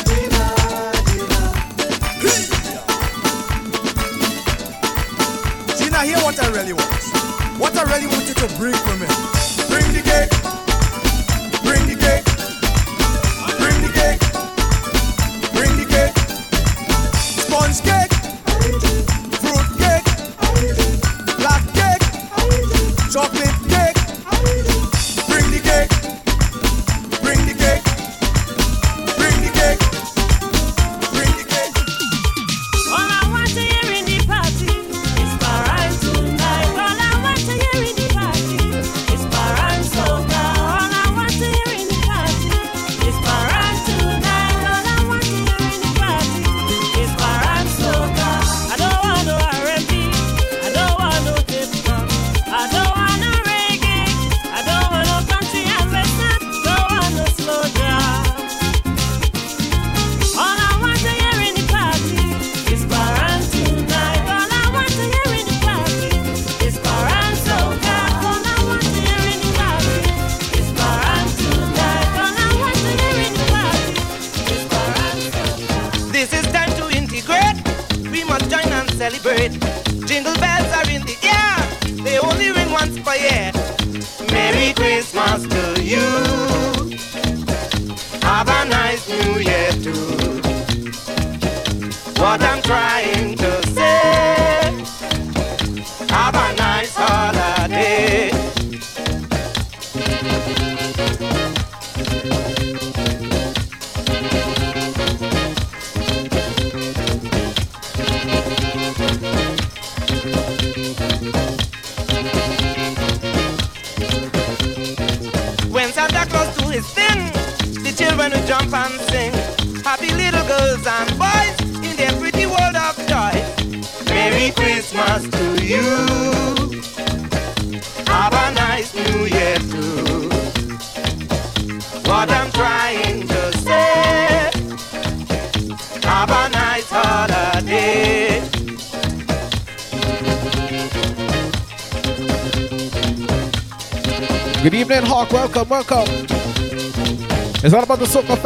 Gina, 5.78 6.24
what 6.24 6.40
I 6.44 6.48
really 6.50 6.74
want. 6.74 7.04
What 7.60 7.78
I 7.78 7.84
really 7.84 8.08
want 8.08 8.28
you 8.28 8.34
to 8.34 8.48
bring 8.58 8.74
for 8.74 8.96
me. 8.98 9.37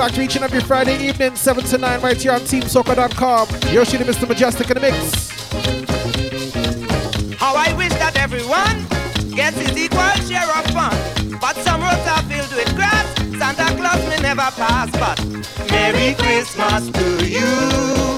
Factory 0.02 0.26
each 0.26 0.36
and 0.36 0.44
every 0.44 0.62
Friday 0.62 0.98
evening, 1.08 1.36
7 1.36 1.64
to 1.64 1.78
9, 1.78 2.02
right 2.02 2.20
here 2.20 2.32
on 2.32 2.40
TeamSoca.com. 2.40 3.48
Yoshi, 3.72 3.98
the 3.98 4.04
Mr. 4.04 4.26
Mejustik 4.26 4.72
in 4.72 4.74
the 4.74 4.80
mix. 4.80 5.30
How 7.40 7.54
I 7.56 7.72
wish 7.74 7.92
that 8.00 8.18
everyone 8.18 8.88
gets 9.36 9.60
his 9.60 9.78
equal 9.78 10.00
share 10.28 10.50
of 10.58 10.66
fun. 10.72 11.38
But 11.40 11.56
some 11.58 11.82
roads 11.82 12.08
are 12.08 12.24
filled 12.24 12.52
with 12.56 12.76
grass. 12.76 13.06
Santa 13.38 13.78
Claus 13.78 14.04
may 14.10 14.18
never 14.24 14.50
pass, 14.58 14.90
but 14.98 15.24
Merry 15.70 16.16
Christmas 16.16 16.90
to 16.90 17.30
you. 17.30 18.11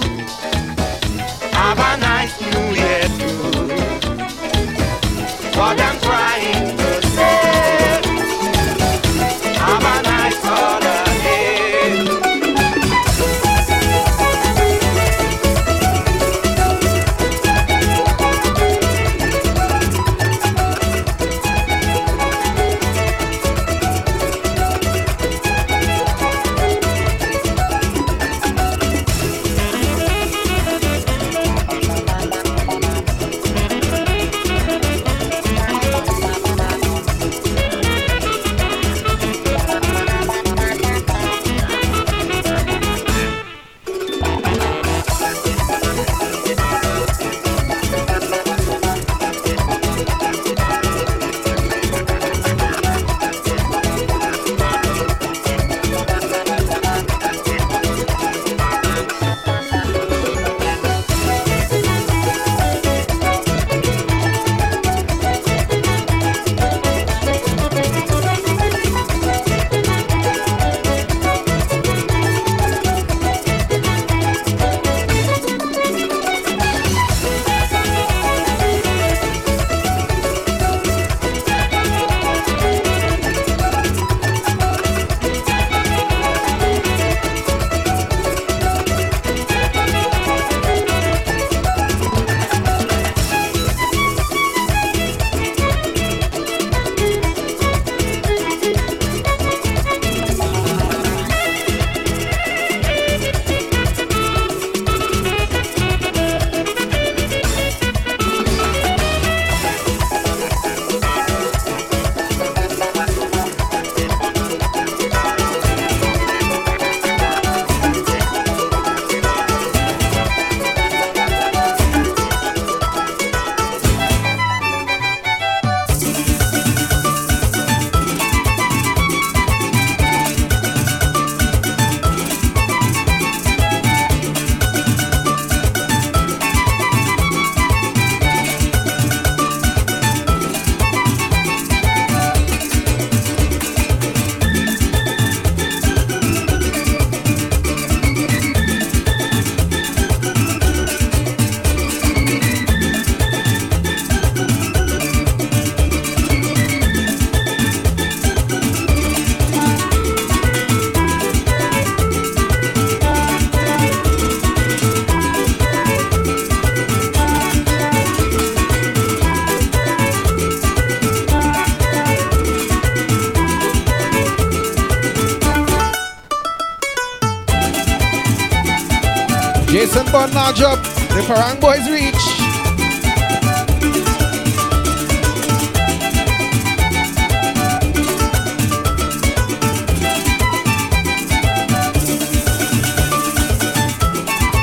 Bun 180.56 180.64
up. 180.66 180.84
The 180.84 181.24
parang 181.26 181.60
boys 181.60 181.89
reach. 181.89 182.14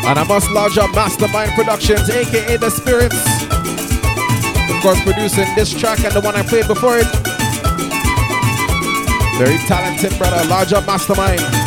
And 0.06 0.18
I 0.18 0.24
must 0.28 0.50
lodge 0.50 0.78
up 0.78 0.94
Mastermind 0.94 1.52
Productions, 1.52 2.08
aka 2.10 2.56
The 2.56 2.70
Spirits. 2.70 3.14
Of 4.70 4.82
course, 4.82 5.00
producing 5.02 5.54
this 5.54 5.72
track 5.72 6.04
and 6.04 6.12
the 6.12 6.20
one 6.20 6.36
I 6.36 6.42
played 6.42 6.66
before 6.66 6.98
it. 6.98 7.06
Very 9.38 9.58
talented 9.66 10.16
brother, 10.18 10.46
large 10.48 10.72
up 10.72 10.86
Mastermind. 10.86 11.59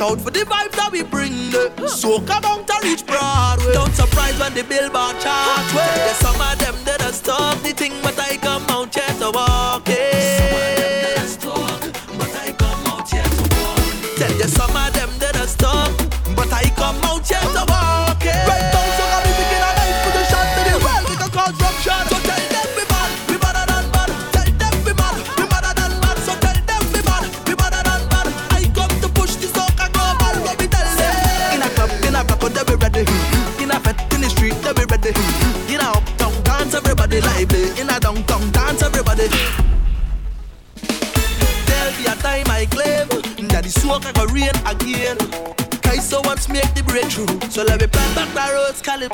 out 0.00 0.20
for 0.20 0.29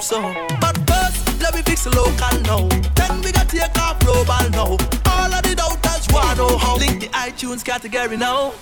so. 0.06 0.22
But 0.60 0.76
first, 0.88 1.42
let 1.42 1.52
me 1.54 1.62
fix 1.62 1.84
local 1.86 2.40
now. 2.42 2.68
Then 2.94 3.20
we 3.22 3.32
got 3.32 3.48
take 3.48 3.76
off 3.78 3.98
global 3.98 4.48
now. 4.50 4.76
All 5.10 5.34
of 5.34 5.42
the 5.42 5.54
doubters 5.56 6.06
wanna 6.12 6.36
know 6.36 6.56
how. 6.56 6.76
Link 6.76 7.00
the 7.00 7.08
iTunes 7.08 7.64
category 7.64 8.16
now. 8.16 8.52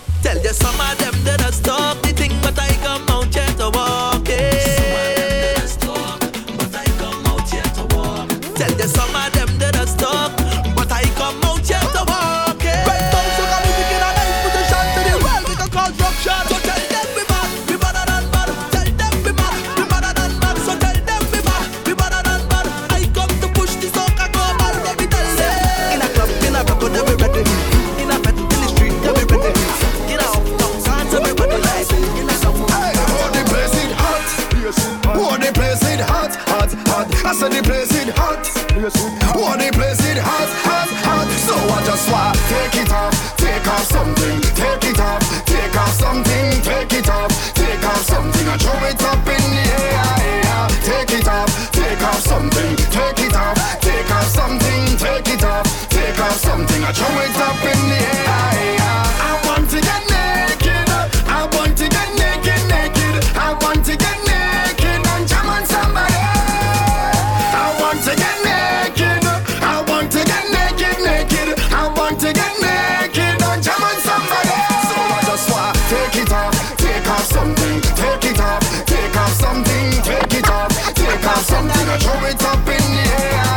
Throw 81.99 82.25
it 82.25 82.43
up 82.43 82.67
in 82.67 82.85
the 82.95 83.05
air. 83.05 83.55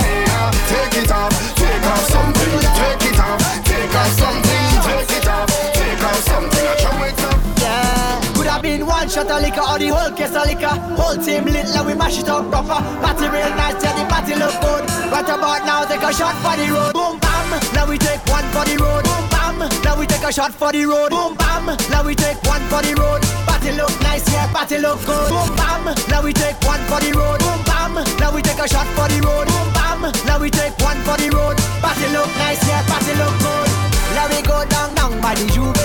Take 0.68 1.03
it 1.03 1.11
off, 1.11 1.34
take 1.55 1.85
off 1.88 2.03
something, 2.09 2.59
take 2.77 3.05
it 3.09 3.19
off, 3.19 3.39
take 3.65 3.95
off 3.95 4.11
something, 4.19 4.65
take 4.85 5.11
it 5.18 5.27
off, 5.27 5.49
take 5.73 6.03
off 6.03 6.19
something. 6.27 6.68
Throw 6.77 7.03
it 7.07 7.22
up. 7.23 7.39
Yeah, 7.61 8.22
could 8.35 8.47
have 8.47 8.61
been 8.61 8.85
one 8.85 9.09
shot 9.09 9.31
of 9.31 9.41
liquor 9.41 9.61
or 9.61 9.80
the 9.80 9.88
whole 9.88 10.11
case 10.11 10.35
of 10.35 10.45
liquor. 10.45 10.76
Whole 10.99 11.18
team 11.18 11.45
lit, 11.45 11.65
now 11.73 11.85
we 11.85 11.93
mash 11.93 12.19
it 12.19 12.30
up 12.30 12.49
proper. 12.49 12.80
Party 13.01 13.27
real 13.30 13.49
nice, 13.55 13.81
yeah, 13.84 13.93
the 13.95 14.05
party 14.05 14.35
look 14.35 14.53
good. 14.61 14.84
Right 15.11 15.26
about 15.26 15.65
now, 15.65 15.85
take 15.85 16.03
a 16.03 16.14
shot 16.14 16.35
for 16.43 16.55
the 16.59 16.69
road. 16.69 16.93
Boom 16.93 17.19
bam, 17.19 17.49
now 17.73 17.88
we 17.88 17.97
take 17.97 18.22
one 18.27 18.45
for 18.51 18.65
the 18.65 18.77
road. 18.77 19.03
Boom 19.03 19.26
bam, 19.30 19.59
now 19.84 19.97
we 19.97 20.05
take 20.05 20.23
a 20.23 20.31
shot 20.31 20.53
for 20.53 20.72
the 20.72 20.85
road. 20.85 21.09
Boom 21.09 21.35
bam, 21.35 21.65
now 21.89 22.03
we 22.03 22.14
take 22.14 22.41
one 22.43 22.61
for 22.69 22.81
the 22.84 22.93
road. 22.99 23.23
Party 23.47 23.72
look 23.72 23.93
nice, 24.01 24.27
yeah, 24.31 24.51
party 24.51 24.77
look 24.77 24.99
good. 25.05 25.30
Boom 25.30 25.55
bam, 25.55 25.95
now 26.09 26.22
we 26.22 26.34
take 26.34 26.59
one 26.61 26.81
for 26.85 26.99
the 26.99 27.11
road. 27.18 27.39
Boom 27.39 27.66
bam, 27.93 28.03
now 28.19 28.34
we 28.34 28.41
take 28.41 28.59
a 28.59 28.68
shot 28.68 28.88
for 28.95 29.07
the 29.07 29.22
road. 29.22 29.47
Boom 29.47 29.73
bam, 29.73 30.11
now 30.26 30.39
we 30.39 30.49
take 30.49 30.77
one 30.80 30.97
for 31.03 31.18
the 31.18 31.30
road. 31.35 31.57
Party 31.81 32.07
look 32.11 32.27
nice, 32.38 32.61
yeah, 32.68 32.84
party 32.88 33.14
look 33.15 33.35
good. 33.39 33.69
Now 34.15 34.27
we 34.30 34.41
go 34.41 34.65
down, 34.68 34.93
down 34.95 35.22
by 35.22 35.35
the 35.35 35.45
juve. 35.47 35.76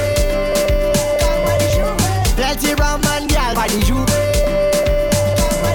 Plenty 2.36 2.74
rum 2.74 3.00
and 3.04 3.28
gal 3.28 3.54
by 3.54 3.68
the 3.68 3.80
juve. 3.86 4.06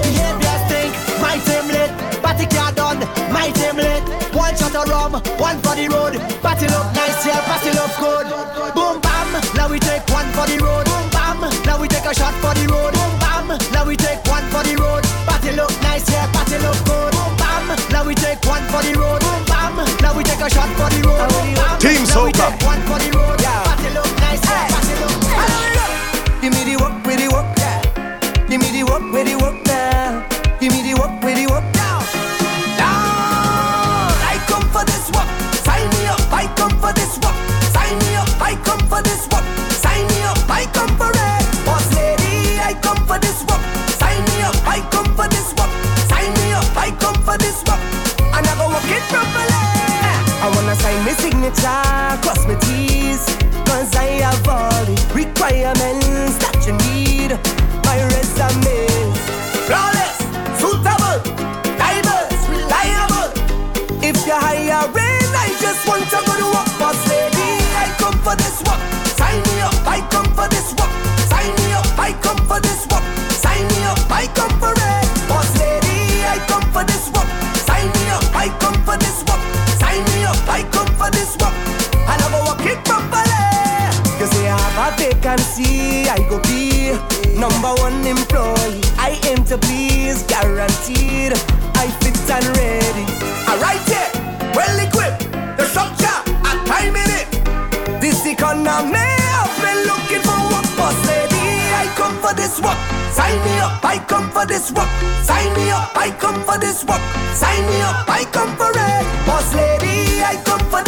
Behavior 0.02 0.58
stink, 0.66 0.92
my 1.20 1.38
team 1.46 1.66
lit. 1.68 1.90
Party 2.22 2.46
car 2.46 2.72
done, 2.72 3.00
my 3.32 3.50
team 3.50 3.76
lit. 3.76 4.02
One 4.34 4.54
shot 4.56 4.74
of 4.74 4.88
rum, 4.88 5.12
one 5.38 5.58
for 5.62 5.74
the 5.74 5.88
road. 5.88 6.14
Party 6.42 6.66
look 6.68 6.88
nice, 6.94 7.24
yeah, 7.26 7.40
party 7.46 7.70
look 7.72 7.92
good. 7.98 8.26
Boom 8.74 9.00
bam, 9.00 9.28
now 9.54 9.68
we 9.68 9.78
take 9.78 10.04
one 10.10 10.28
for 10.36 10.46
the 10.46 10.58
road. 10.62 10.84
Boom 10.84 11.08
bam, 11.10 11.40
now 11.64 11.80
we 11.80 11.88
take 11.88 12.04
a 12.04 12.14
shot 12.14 12.34
for 12.42 12.54
the 12.54 12.66
road. 12.68 12.92
Boom 12.92 13.12
bam, 13.18 13.48
now 13.72 13.86
we 13.86 13.96
take 13.96 14.22
one 14.26 14.44
for 14.50 14.62
the 14.62 14.76
road. 14.76 15.07
Look 15.58 15.74
nice, 15.82 16.08
yeah, 16.08 16.30
party 16.30 16.56
look 16.58 16.78
good. 16.86 17.12
Boom 17.18 17.36
bam, 17.36 17.66
now 17.90 18.06
we 18.06 18.14
take 18.14 18.38
one 18.46 18.62
for 18.70 18.80
the 18.80 18.94
road. 18.94 19.18
Boom 19.18 19.44
bam, 19.46 19.74
now 20.00 20.16
we 20.16 20.22
take 20.22 20.38
a 20.38 20.48
shot 20.48 20.70
for 20.78 20.88
the 20.94 21.02
road. 21.02 21.28
Boom 21.30 21.54
bam, 21.56 21.78
Team 21.80 22.06
Soca. 22.06 22.30
take 22.30 22.62
one 22.64 22.80
for 22.86 22.98
the 23.02 23.18
road. 23.18 23.27
Sign 50.88 51.04
my 51.04 51.12
signature, 51.12 52.22
cross 52.22 52.46
my 52.46 52.54
T's. 52.66 53.24
Cause 53.66 53.94
I 53.96 54.06
have 54.24 54.48
all 54.48 54.84
the 54.86 54.96
requirements 55.14 55.87
a 85.28 85.36
vacancy, 85.36 86.08
I 86.08 86.18
go 86.28 86.40
be 86.42 86.92
number 87.38 87.72
one 87.82 88.06
employee. 88.06 88.80
I 88.96 89.18
aim 89.28 89.44
to 89.44 89.58
please, 89.58 90.22
guaranteed. 90.24 91.32
I 91.76 91.86
fit 92.00 92.16
and 92.30 92.46
ready. 92.56 93.04
Alright, 93.48 93.82
yeah, 93.88 94.08
well 94.56 94.78
equipped. 94.80 95.30
The 95.56 95.64
structure, 95.66 96.18
a 96.48 96.52
time 96.66 96.96
in 96.96 97.10
it. 97.20 97.28
This 98.00 98.24
economy, 98.26 98.98
I've 98.98 99.52
been 99.60 99.80
looking 99.90 100.22
for 100.24 100.38
work, 100.52 100.68
boss 100.76 100.96
lady. 101.06 101.46
I 101.76 101.86
come 101.96 102.16
for 102.20 102.34
this 102.34 102.60
work. 102.60 102.78
Sign 103.12 103.38
me 103.44 103.58
up, 103.60 103.84
I 103.84 103.98
come 104.08 104.30
for 104.30 104.46
this 104.46 104.72
work. 104.72 104.88
Sign 105.22 105.52
me 105.56 105.70
up, 105.70 105.96
I 105.96 106.10
come 106.18 106.42
for 106.44 106.58
this 106.58 106.84
work. 106.84 107.02
Sign 107.34 107.62
me 107.66 107.80
up, 107.82 108.08
I 108.08 108.24
come 108.32 108.56
for 108.56 108.70
it. 108.70 109.04
Boss 109.26 109.54
lady, 109.54 110.22
I 110.22 110.40
come 110.44 110.64
for 110.70 110.87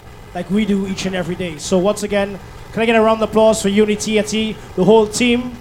like 0.33 0.49
we 0.49 0.65
do 0.65 0.87
each 0.87 1.05
and 1.05 1.15
every 1.15 1.35
day. 1.35 1.57
So, 1.57 1.77
once 1.77 2.03
again, 2.03 2.39
can 2.73 2.81
I 2.81 2.85
get 2.85 2.95
a 2.95 3.01
round 3.01 3.21
of 3.21 3.29
applause 3.29 3.61
for 3.61 3.69
Unity 3.69 4.15
TNT, 4.15 4.75
the 4.75 4.83
whole 4.83 5.07
team? 5.07 5.55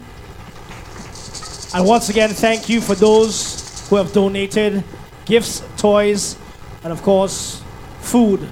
And 1.75 1.87
once 1.87 2.09
again, 2.09 2.31
thank 2.31 2.69
you 2.69 2.81
for 2.81 2.95
those 2.95 3.89
who 3.89 3.97
have 3.97 4.13
donated 4.13 4.85
gifts, 5.25 5.63
toys, 5.77 6.37
and, 6.83 6.93
of 6.93 7.03
course, 7.03 7.63
food 8.01 8.49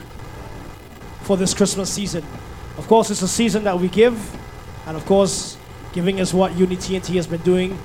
for 1.22 1.36
this 1.36 1.54
Christmas 1.54 1.92
season. 1.92 2.24
Of 2.76 2.86
course, 2.86 3.10
it's 3.10 3.22
a 3.22 3.28
season 3.28 3.64
that 3.64 3.78
we 3.78 3.88
give, 3.88 4.16
and 4.86 4.96
of 4.96 5.04
course, 5.04 5.56
giving 5.92 6.18
is 6.18 6.32
what 6.32 6.56
Unity 6.56 6.98
TNT 6.98 7.14
has 7.16 7.26
been 7.26 7.40
doing 7.42 7.76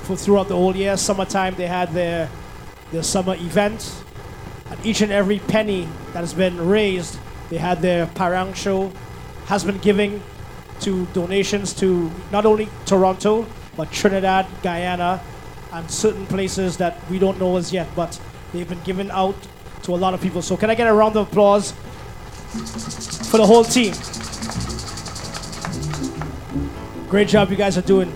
for 0.00 0.16
throughout 0.16 0.48
the 0.48 0.56
whole 0.56 0.74
year. 0.74 0.96
Summertime, 0.96 1.54
they 1.54 1.66
had 1.66 1.92
their 1.92 2.28
their 2.90 3.02
summer 3.02 3.34
event, 3.34 3.92
and 4.70 4.86
each 4.86 5.00
and 5.00 5.10
every 5.10 5.38
penny 5.38 5.88
that 6.12 6.20
has 6.20 6.34
been 6.34 6.56
raised, 6.66 7.18
they 7.54 7.60
had 7.60 7.80
their 7.82 8.06
parang 8.06 8.52
show, 8.52 8.90
has 9.46 9.62
been 9.62 9.78
giving 9.78 10.20
to 10.80 11.06
donations 11.12 11.72
to 11.72 12.10
not 12.32 12.44
only 12.44 12.68
Toronto 12.84 13.46
but 13.76 13.92
Trinidad, 13.92 14.44
Guyana, 14.60 15.22
and 15.72 15.88
certain 15.88 16.26
places 16.26 16.78
that 16.78 16.98
we 17.08 17.20
don't 17.20 17.38
know 17.38 17.56
as 17.56 17.72
yet, 17.72 17.86
but 17.94 18.20
they've 18.52 18.68
been 18.68 18.82
given 18.82 19.08
out 19.12 19.36
to 19.84 19.94
a 19.94 19.98
lot 20.04 20.14
of 20.14 20.20
people. 20.20 20.42
So, 20.42 20.56
can 20.56 20.68
I 20.68 20.74
get 20.74 20.88
a 20.88 20.92
round 20.92 21.16
of 21.16 21.28
applause 21.30 21.70
for 23.30 23.38
the 23.38 23.46
whole 23.46 23.62
team? 23.62 23.94
Great 27.08 27.28
job 27.28 27.50
you 27.50 27.56
guys 27.56 27.78
are 27.78 27.86
doing. 27.86 28.12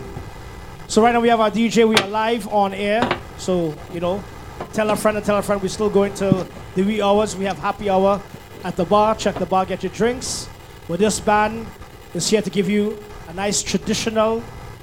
So 0.88 1.00
right 1.00 1.12
now 1.12 1.20
we 1.20 1.28
have 1.28 1.38
our 1.38 1.52
DJ. 1.52 1.88
We 1.88 1.94
are 1.94 2.08
live 2.08 2.48
on 2.48 2.74
air. 2.74 3.08
So 3.36 3.76
you 3.92 4.00
know, 4.00 4.24
tell 4.72 4.90
a 4.90 4.96
friend 4.96 5.16
and 5.16 5.24
tell 5.24 5.36
a 5.36 5.42
friend. 5.42 5.62
We're 5.62 5.68
still 5.68 5.90
going 5.90 6.14
till 6.14 6.48
the 6.74 6.82
wee 6.82 7.00
hours. 7.00 7.36
We 7.36 7.44
have 7.44 7.58
happy 7.58 7.88
hour 7.88 8.20
at 8.64 8.76
the 8.76 8.84
bar. 8.84 9.14
Check 9.14 9.36
the 9.36 9.46
bar, 9.46 9.66
get 9.66 9.82
your 9.82 9.92
drinks. 9.92 10.48
But 10.86 10.98
this 10.98 11.20
band 11.20 11.66
is 12.14 12.28
here 12.28 12.42
to 12.42 12.50
give 12.50 12.68
you 12.68 12.98
a 13.28 13.34
nice 13.34 13.62
traditional 13.62 14.42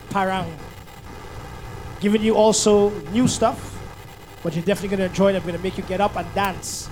parang. 0.09 0.51
giving 1.99 2.21
you 2.21 2.35
also 2.35 2.91
new 3.11 3.27
stuff, 3.27 3.79
but 4.43 4.53
you're 4.53 4.63
definitely 4.63 4.89
going 4.89 4.99
to 4.99 5.05
enjoy 5.05 5.33
it. 5.33 5.35
I'm 5.35 5.41
going 5.41 5.55
to 5.55 5.63
make 5.63 5.77
you 5.77 5.83
get 5.83 6.01
up 6.01 6.15
and 6.15 6.35
dance. 6.35 6.89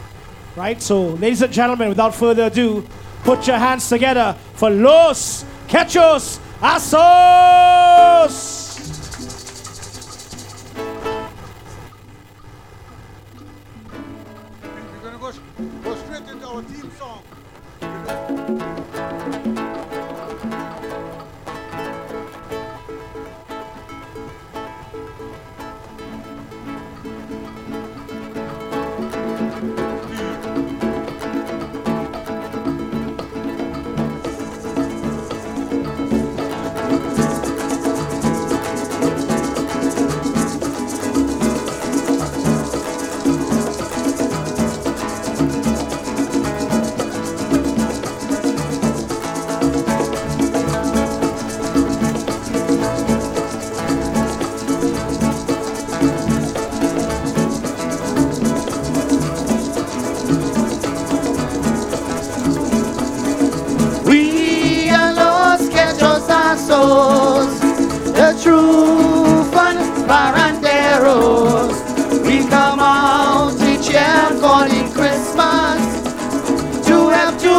Right? 0.55 0.81
So, 0.81 1.09
ladies 1.09 1.41
and 1.41 1.53
gentlemen, 1.53 1.89
without 1.89 2.15
further 2.15 2.45
ado, 2.45 2.85
put 3.23 3.47
your 3.47 3.57
hands 3.57 3.89
together 3.89 4.35
for 4.55 4.69
Los 4.69 5.45
Quechos 5.67 6.39
Asos! 6.61 8.62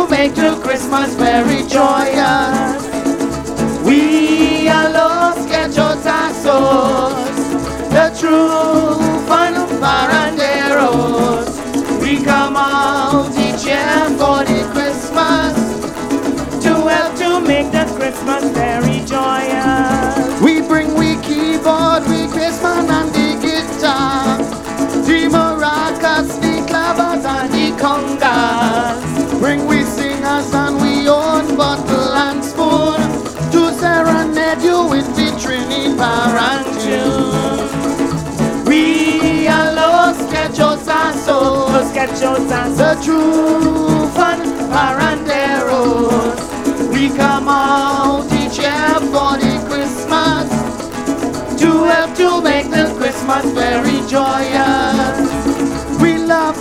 To 0.05 0.11
make 0.11 0.35
the 0.35 0.61
Christmas 0.63 1.15
very 1.15 1.67
joyous. 1.67 2.83
We 3.87 4.69
are 4.69 4.91
los 4.91 5.47
quechosazos, 5.47 7.15
the 7.89 8.11
true 8.21 8.99
fun 9.27 9.55
paranderos. 9.81 11.49
We 12.03 12.23
come 12.23 12.55
out 12.55 13.31
each 13.31 13.65
year 13.65 14.05
for 14.19 14.45
the 14.45 14.69
Christmas 14.75 15.55
to 16.65 16.73
help 16.87 17.17
to 17.21 17.41
make 17.41 17.73
the 17.73 17.87
Christmas 17.97 18.45
very 18.51 18.84
quechosazos, 41.25 41.73
los 41.73 41.93
quechosazos, 41.93 42.77
the 42.77 42.95
true 43.03 44.09
fun 44.15 44.41
paranderos. 44.71 46.35
We 46.93 47.09
come 47.11 47.49
out 47.49 48.27
each 48.33 48.59
year 48.59 49.01
for 49.13 49.37
the 49.39 49.59
Christmas 49.69 50.49
to 51.61 51.85
help 51.85 52.15
to 52.17 52.43
make 52.43 52.71
the 52.71 52.95
Christmas 52.99 53.45
very 53.53 54.01
joyous. 54.09 55.19
We 56.01 56.19
love 56.19 56.57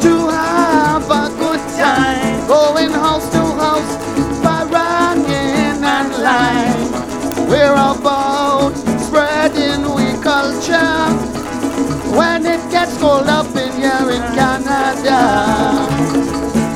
to 0.00 0.28
have 0.28 1.10
a 1.10 1.28
good 1.38 1.60
time, 1.76 2.46
going 2.46 2.90
house 2.92 3.28
to 3.30 3.42
house, 3.62 3.96
paranging 4.42 5.84
and 5.84 6.12
line. 6.22 7.48
We're 7.48 7.72
about 7.72 8.45
cold 13.06 13.28
up 13.28 13.54
in 13.54 13.72
here 13.82 14.08
in 14.16 14.24
Canada. 14.38 15.20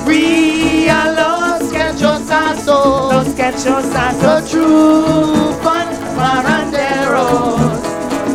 We 0.06 0.88
are 0.88 1.12
los 1.20 1.62
quechosazos, 1.72 3.12
los 3.12 3.28
quechosazos, 3.38 4.22
the 4.26 4.36
true 4.50 5.52
fun 5.64 5.88
paranderos. 6.16 7.78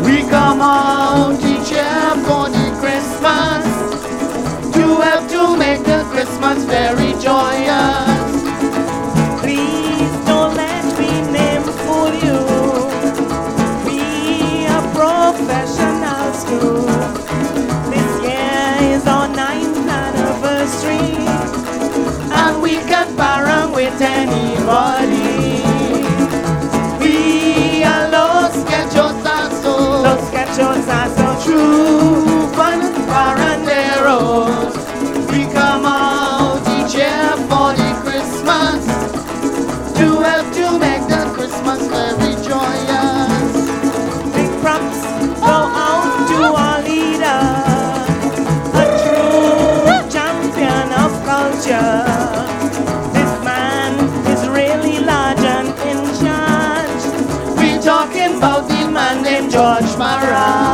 We 0.06 0.16
come 0.30 0.62
out 0.62 1.40
each 1.52 1.72
year 1.72 2.10
for 2.28 2.46
the 2.56 2.68
Christmas 2.82 3.64
to 4.76 4.84
help 5.06 5.24
to 5.36 5.42
make 5.64 5.82
the 5.92 6.02
Christmas 6.12 6.58
very 6.66 7.12
joyous. 7.28 8.15
Anybody. 24.02 25.25
Named 59.82 59.98
my 59.98 60.16
Maraj. 60.22 60.65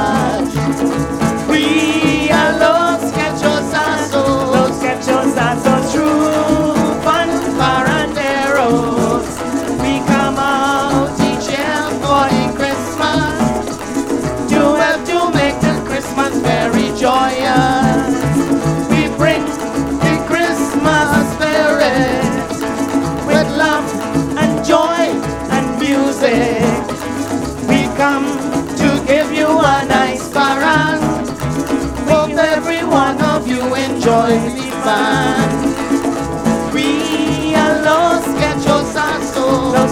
The 34.01 34.71
fun. 34.83 35.49
We 36.73 37.53
are 37.55 37.81
los 37.83 38.23
quechosazos, 38.39 39.73
los 39.73 39.91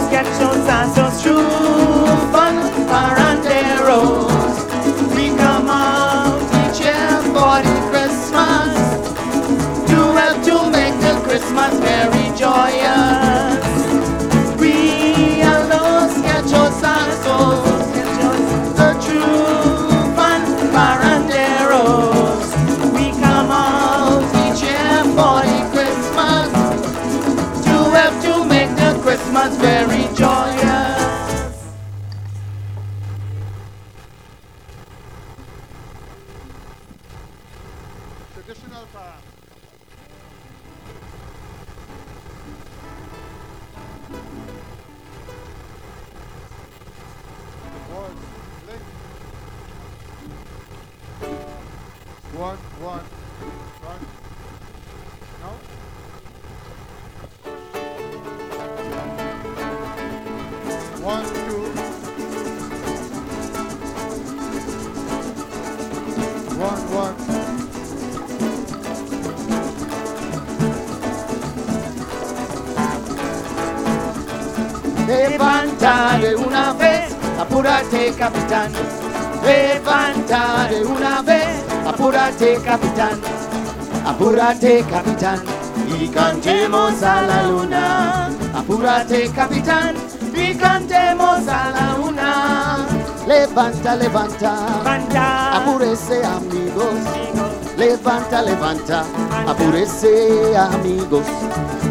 capitán. 78.50 78.72
Levanta 79.44 80.68
de 80.70 80.86
una 80.86 81.22
vez, 81.22 81.64
apúrate 81.86 82.60
capitán. 82.64 83.20
Apúrate 84.06 84.84
capitán 84.90 85.40
y 86.00 86.08
cantemos 86.08 87.04
a 87.04 87.22
la 87.22 87.44
luna. 87.44 88.30
Apúrate 88.54 89.30
capitán 89.30 89.96
y 90.34 90.56
cantemos 90.56 91.48
a 91.48 91.70
la 91.70 91.98
luna. 91.98 92.78
Levanta, 93.28 93.96
levanta, 93.96 95.58
apúrese 95.58 96.26
amigos. 96.26 96.96
Levanta, 97.78 98.42
levanta, 98.42 99.04
apúrese 99.48 100.58
amigos. 100.58 101.26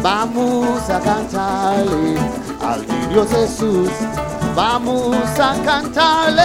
Vamos 0.03 0.89
a 0.89 0.99
cantarle 0.99 2.17
al 2.61 2.85
niño 2.85 3.25
Jesús. 3.27 3.89
Vamos 4.61 5.15
a 5.39 5.55
cantarle 5.63 6.43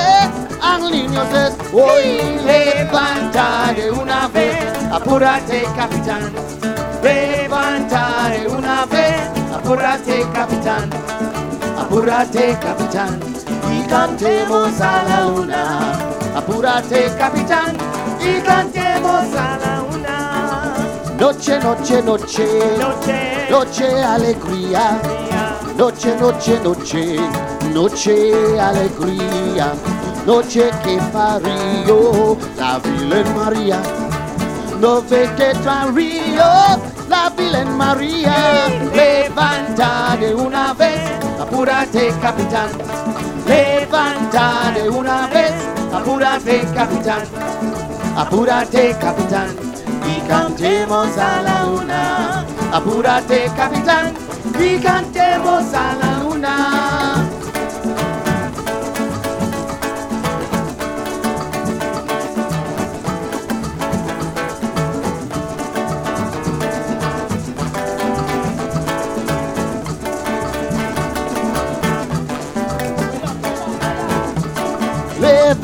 al 0.62 0.88
niño 0.88 1.20
Jesús. 1.32 1.58
Hoy 1.72 2.38
levanta 2.46 3.74
de 3.74 3.90
una 3.90 4.28
vez, 4.28 4.62
apúrate 4.92 5.64
capitán. 5.74 6.32
Levanta 7.02 8.28
de 8.28 8.46
una 8.46 8.86
vez, 8.86 9.18
apúrate 9.52 10.24
capitán. 10.32 10.88
Apúrate 11.76 12.56
capitán 12.62 13.18
y 13.72 13.82
cantemos 13.88 14.80
a 14.80 15.02
la 15.02 15.20
luna. 15.24 15.92
Apúrate 16.36 17.10
capitán 17.18 17.76
y 18.20 18.40
cantemos 18.42 19.24
a 19.34 19.58
la 19.58 19.82
luna. 19.90 20.74
Noche, 21.18 21.58
noche, 21.58 22.00
noche, 22.00 22.46
noche, 22.78 23.48
noche 23.50 24.04
alegría. 24.04 25.00
Noche, 25.76 26.14
noche, 26.20 26.60
noche, 26.62 27.16
noche 27.74 28.60
alegría. 28.60 29.72
Noche 30.24 30.70
que 30.84 30.98
farío 31.12 32.38
la 32.56 32.78
Virgen 32.78 33.36
María. 33.36 33.82
No 34.80 35.02
ve 35.02 35.28
que 35.36 35.52
río 35.92 36.44
la 37.08 37.30
Virgen 37.36 37.76
María. 37.76 38.68
Levanta 38.94 40.16
de 40.20 40.34
una 40.34 40.72
vez, 40.74 41.00
apúrate 41.40 42.14
capitán. 42.22 42.70
Levanta 43.46 44.72
de 44.74 44.88
una 44.88 45.26
vez, 45.26 45.52
apúrate 45.92 46.64
capitán. 46.74 47.22
Apúrate 48.16 48.96
capitán 49.00 49.48
y 50.06 50.20
cantemos 50.28 51.08
a 51.18 51.42
la 51.42 51.64
luna. 51.64 52.46
Apúrate 52.72 53.50
capitán 53.56 54.14
y 54.58 54.78
cantemos 54.78 55.74
a 55.74 55.94
la 56.00 56.22
luna. 56.22 57.03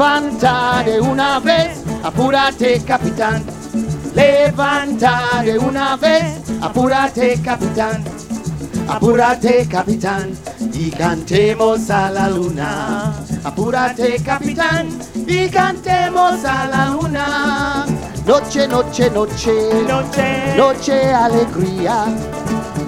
Levanta 0.00 0.82
de 0.82 0.98
una 0.98 1.38
vez, 1.40 1.84
apúrate 2.02 2.80
capitán. 2.86 3.44
Levanta 4.14 5.42
de 5.44 5.58
una 5.58 5.94
vez, 5.96 6.40
apúrate 6.62 7.38
capitán. 7.44 8.02
Apúrate 8.88 9.68
capitán 9.68 10.30
y 10.72 10.90
cantemos 10.90 11.90
a 11.90 12.10
la 12.12 12.30
luna. 12.30 13.12
Apúrate 13.44 14.16
capitán 14.24 14.88
y 15.26 15.50
cantemos 15.50 16.46
a 16.46 16.66
la 16.66 16.86
luna. 16.86 17.84
Noche, 18.24 18.66
noche, 18.66 19.10
noche, 19.10 19.52
noche, 19.86 20.56
noche 20.56 21.12
alegría. 21.12 22.06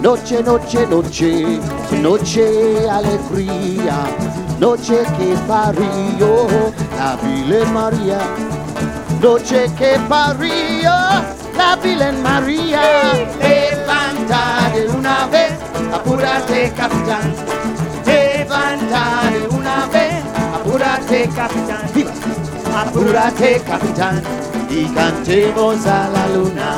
Noche, 0.01 0.43
noche, 0.43 0.87
noche, 0.87 1.61
noche 2.01 2.89
alegría. 2.89 4.07
Noche 4.59 5.03
que 5.19 5.35
parió 5.47 6.73
la 7.03 7.17
Virgen 7.17 7.73
María. 7.73 8.19
Noche 9.21 9.67
que 9.77 9.99
parió 10.09 10.93
la 11.57 11.77
Virgen 11.83 12.23
María. 12.23 12.81
Levanta 13.41 14.71
de 14.75 14.89
una 14.89 15.27
vez, 15.27 15.53
apúrate 15.93 16.73
capitán. 16.77 17.35
Levanta 18.07 19.03
de 19.33 19.57
una 19.57 19.87
vez, 19.87 20.23
apúrate 20.55 21.29
capitán. 21.35 21.85
Apúrate 22.83 23.61
capitán 23.67 24.23
y 24.71 24.85
cantemos 24.95 25.87
a 25.87 26.09
la 26.09 26.29
luna. 26.29 26.69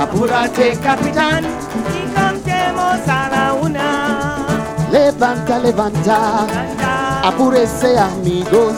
Apúrate 0.00 0.78
capitán 0.82 1.44
y 1.98 2.14
cantemos 2.14 3.08
a 3.08 3.28
la 3.28 3.54
luna. 3.60 4.46
Levanta, 4.92 5.58
levanta, 5.58 6.46
apúrese 7.24 7.98
amigos. 7.98 8.74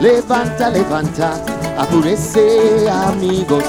Levanta, 0.00 0.70
levanta, 0.70 1.34
apúrese 1.78 2.90
amigos. 2.90 3.64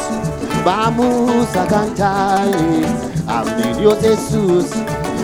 Vamos 0.66 1.48
a 1.56 1.66
cantarle 1.68 2.86
al 3.28 3.46
niño 3.58 3.92
Jesús. 4.02 4.66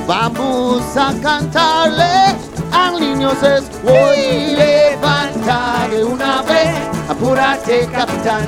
Vamos 0.08 0.84
a 0.96 1.14
cantarle 1.22 2.36
al 2.72 3.00
niño 3.00 3.32
Jesús. 3.42 3.70
Hoy 3.84 4.56
levanta 4.56 5.88
de 5.90 6.04
una 6.04 6.44
vez, 6.44 6.76
apúrate 7.10 7.88
capitán. 7.88 8.48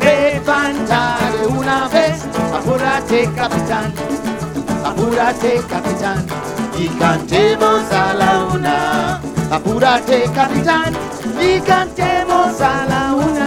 Levanta 0.00 1.16
de 1.40 1.46
una 1.46 1.88
vez, 1.88 2.24
apúrate 2.52 3.30
capitán. 3.34 3.92
Apúrate 4.84 5.62
capitán 5.68 6.26
y 6.76 6.88
cantemos 6.88 7.82
a 7.92 8.14
la 8.14 8.34
luna. 8.34 9.20
Apúrate 9.50 10.24
capitán 10.34 10.92
y 11.40 11.60
cantemos 11.60 12.60
a 12.60 12.86
la 12.86 13.14
una. 13.14 13.37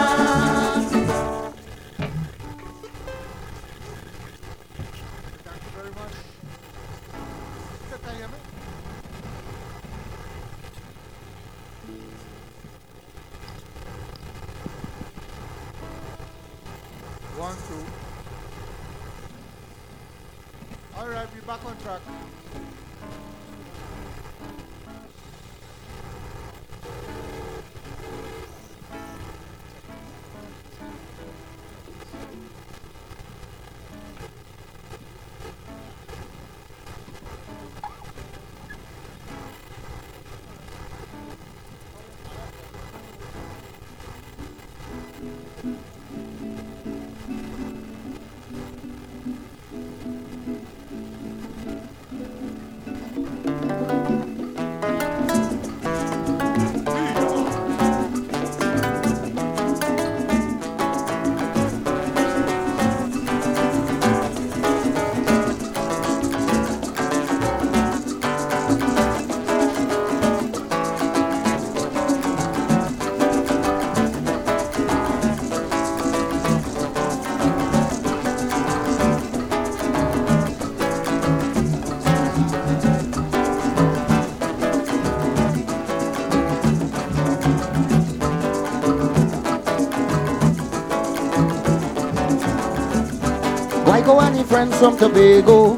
From 94.82 94.98
Tobago. 94.98 95.78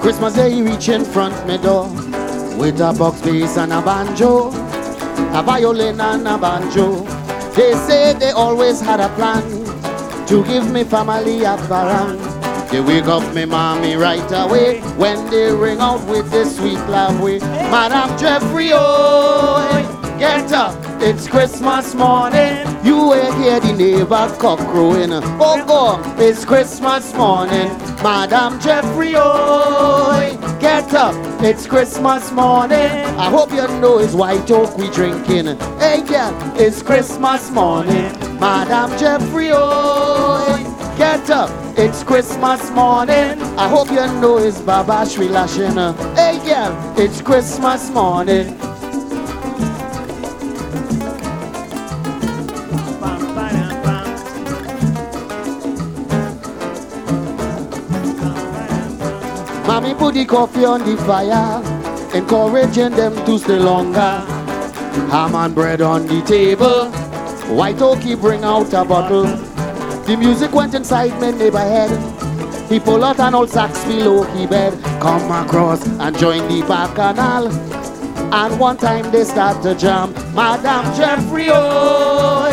Christmas 0.00 0.32
Day 0.32 0.50
he 0.50 0.62
reach 0.62 0.88
in 0.88 1.04
front 1.04 1.46
me 1.46 1.58
door 1.58 1.90
with 2.56 2.80
a 2.80 2.90
box 2.98 3.20
bass 3.20 3.58
and 3.58 3.70
a 3.70 3.82
banjo, 3.82 4.48
a 5.38 5.42
violin 5.44 6.00
and 6.00 6.26
a 6.26 6.38
banjo. 6.38 7.04
They 7.54 7.74
say 7.86 8.14
they 8.14 8.30
always 8.30 8.80
had 8.80 8.98
a 8.98 9.10
plan 9.10 9.44
to 10.26 10.42
give 10.44 10.72
me 10.72 10.84
family 10.84 11.44
a 11.44 11.58
parang. 11.68 12.16
They 12.70 12.80
wake 12.80 13.08
up 13.08 13.34
me 13.34 13.44
mommy 13.44 13.96
right 13.96 14.32
away 14.32 14.80
when 14.96 15.18
they 15.30 15.52
ring 15.52 15.78
out 15.78 16.02
with 16.08 16.30
this 16.30 16.56
sweet 16.56 16.80
love 16.88 17.20
way. 17.20 17.40
Madam 17.40 18.16
Jeffrey, 18.18 18.70
oh, 18.72 20.16
get 20.18 20.50
up, 20.50 20.74
it's 21.02 21.28
Christmas 21.28 21.94
morning. 21.94 22.66
You 22.82 23.12
ain't 23.12 23.34
hear 23.34 23.60
the 23.60 23.74
neighbor 23.74 24.34
cock 24.38 24.60
crowing. 24.70 25.10
Oh 25.12 25.62
God, 25.66 26.18
it's 26.18 26.46
Christmas 26.46 27.12
morning. 27.12 27.89
Madam 28.02 28.58
Jeffrey, 28.58 29.12
oh, 29.14 30.56
get 30.58 30.94
up, 30.94 31.14
it's 31.42 31.66
Christmas 31.66 32.32
morning. 32.32 32.78
I 32.78 33.28
hope 33.28 33.50
you 33.50 33.68
know 33.78 33.98
it's 33.98 34.14
white 34.14 34.50
oak 34.50 34.78
we 34.78 34.88
drinking. 34.90 35.58
Hey 35.78 36.02
girl, 36.06 36.32
it's 36.56 36.82
Christmas 36.82 37.50
morning. 37.50 38.10
Madam 38.40 38.98
Jeffrey, 38.98 39.50
oh, 39.52 40.94
get 40.96 41.28
up, 41.28 41.50
it's 41.78 42.02
Christmas 42.02 42.70
morning. 42.70 43.42
I 43.58 43.68
hope 43.68 43.88
you 43.90 44.06
know 44.20 44.38
it's 44.38 44.60
babash 44.60 45.18
we 45.18 45.28
lashing. 45.28 45.76
Hey 46.14 46.40
girl, 46.42 46.94
it's 46.96 47.20
Christmas 47.20 47.90
morning. 47.90 48.59
The 60.10 60.24
coffee 60.24 60.64
on 60.64 60.80
the 60.80 60.96
fire, 60.98 61.62
encouraging 62.14 62.90
them 62.92 63.14
to 63.26 63.38
stay 63.38 63.58
longer. 63.58 64.24
Ham 65.10 65.34
and 65.34 65.54
bread 65.54 65.80
on 65.80 66.06
the 66.06 66.20
table, 66.22 66.90
white 67.54 67.76
oaky 67.76 68.20
bring 68.20 68.42
out 68.44 68.72
a 68.72 68.84
bottle. 68.84 69.24
The 70.04 70.16
music 70.16 70.52
went 70.52 70.74
inside 70.74 71.12
my 71.20 71.30
neighbor 71.30 71.58
head. 71.58 71.90
He 72.68 72.80
pull 72.80 73.04
out 73.04 73.20
an 73.20 73.34
old 73.34 73.50
sax 73.50 73.84
below 73.84 74.24
he 74.34 74.46
bed, 74.46 74.72
come 75.00 75.30
across 75.30 75.86
and 75.86 76.16
join 76.18 76.46
the 76.48 76.66
bacchanal. 76.66 77.48
And 78.32 78.60
one 78.60 78.76
time 78.76 79.10
they 79.10 79.24
start 79.24 79.62
to 79.62 79.74
jam, 79.74 80.12
Madam 80.34 80.84
Jeffrey, 80.96 81.48
oh, 81.50 82.48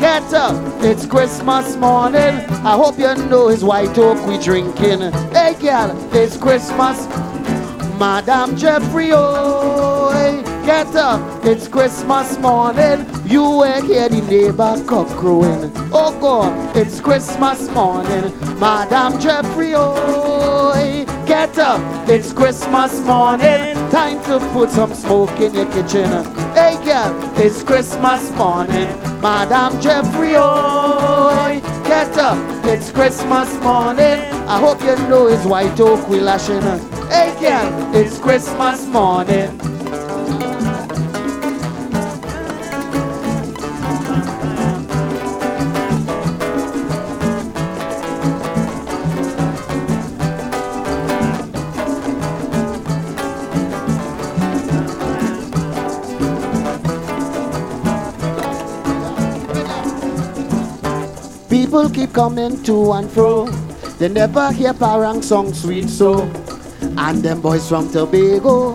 get 0.00 0.32
up, 0.32 0.56
it's 0.80 1.06
Christmas 1.06 1.76
morning. 1.76 2.34
I 2.64 2.76
hope 2.76 2.98
you 2.98 3.14
know 3.28 3.48
it's 3.48 3.62
white 3.62 3.96
oak 3.98 4.24
we 4.26 4.38
drinking. 4.38 5.12
Hey 5.32 5.54
girl, 5.60 5.96
it's 6.14 6.36
Christmas. 6.36 7.06
Madam 7.98 8.56
Jeffrey, 8.56 9.10
oh, 9.12 10.12
get 10.64 10.94
up, 10.94 11.44
it's 11.44 11.66
Christmas 11.66 12.38
morning. 12.38 13.04
You 13.26 13.64
ain't 13.64 13.86
hear 13.86 14.08
the 14.08 14.20
neighbor 14.22 14.80
cock 14.86 15.08
crowing. 15.08 15.72
Oh 15.92 16.16
God, 16.20 16.76
it's 16.76 17.00
Christmas 17.00 17.68
morning. 17.70 18.32
Madam 18.60 19.20
Jeffrey, 19.20 19.72
oh, 19.74 20.72
get 21.26 21.58
up, 21.58 22.08
it's 22.08 22.32
Christmas 22.32 23.00
morning. 23.00 23.74
Time 23.90 24.22
to 24.24 24.38
put 24.52 24.70
some 24.70 24.94
smoke 24.94 25.40
in 25.40 25.54
your 25.54 25.66
kitchen. 25.72 26.37
Girl, 26.98 27.32
it's 27.36 27.62
Christmas 27.62 28.28
morning. 28.32 28.88
Madam 29.20 29.80
Jeffrey, 29.80 30.32
oh, 30.34 31.60
get 31.84 32.18
up, 32.18 32.36
it's 32.64 32.90
Christmas 32.90 33.54
morning. 33.62 34.18
I 34.48 34.58
hope 34.58 34.80
you 34.80 34.96
know 35.08 35.28
it's 35.28 35.44
white 35.44 35.78
oak 35.78 36.08
we 36.08 36.18
lashing. 36.18 36.60
Hey 37.08 37.32
girl, 37.40 37.94
it's 37.94 38.18
Christmas 38.18 38.84
morning. 38.86 39.67
Coming 62.18 62.60
to 62.64 62.90
and 62.94 63.08
fro. 63.08 63.46
They 64.00 64.08
never 64.08 64.50
hear 64.50 64.74
parang 64.74 65.22
song 65.22 65.54
sweet 65.54 65.88
so. 65.88 66.22
And 66.98 67.22
them 67.22 67.40
boys 67.40 67.68
from 67.68 67.92
Tobago, 67.92 68.74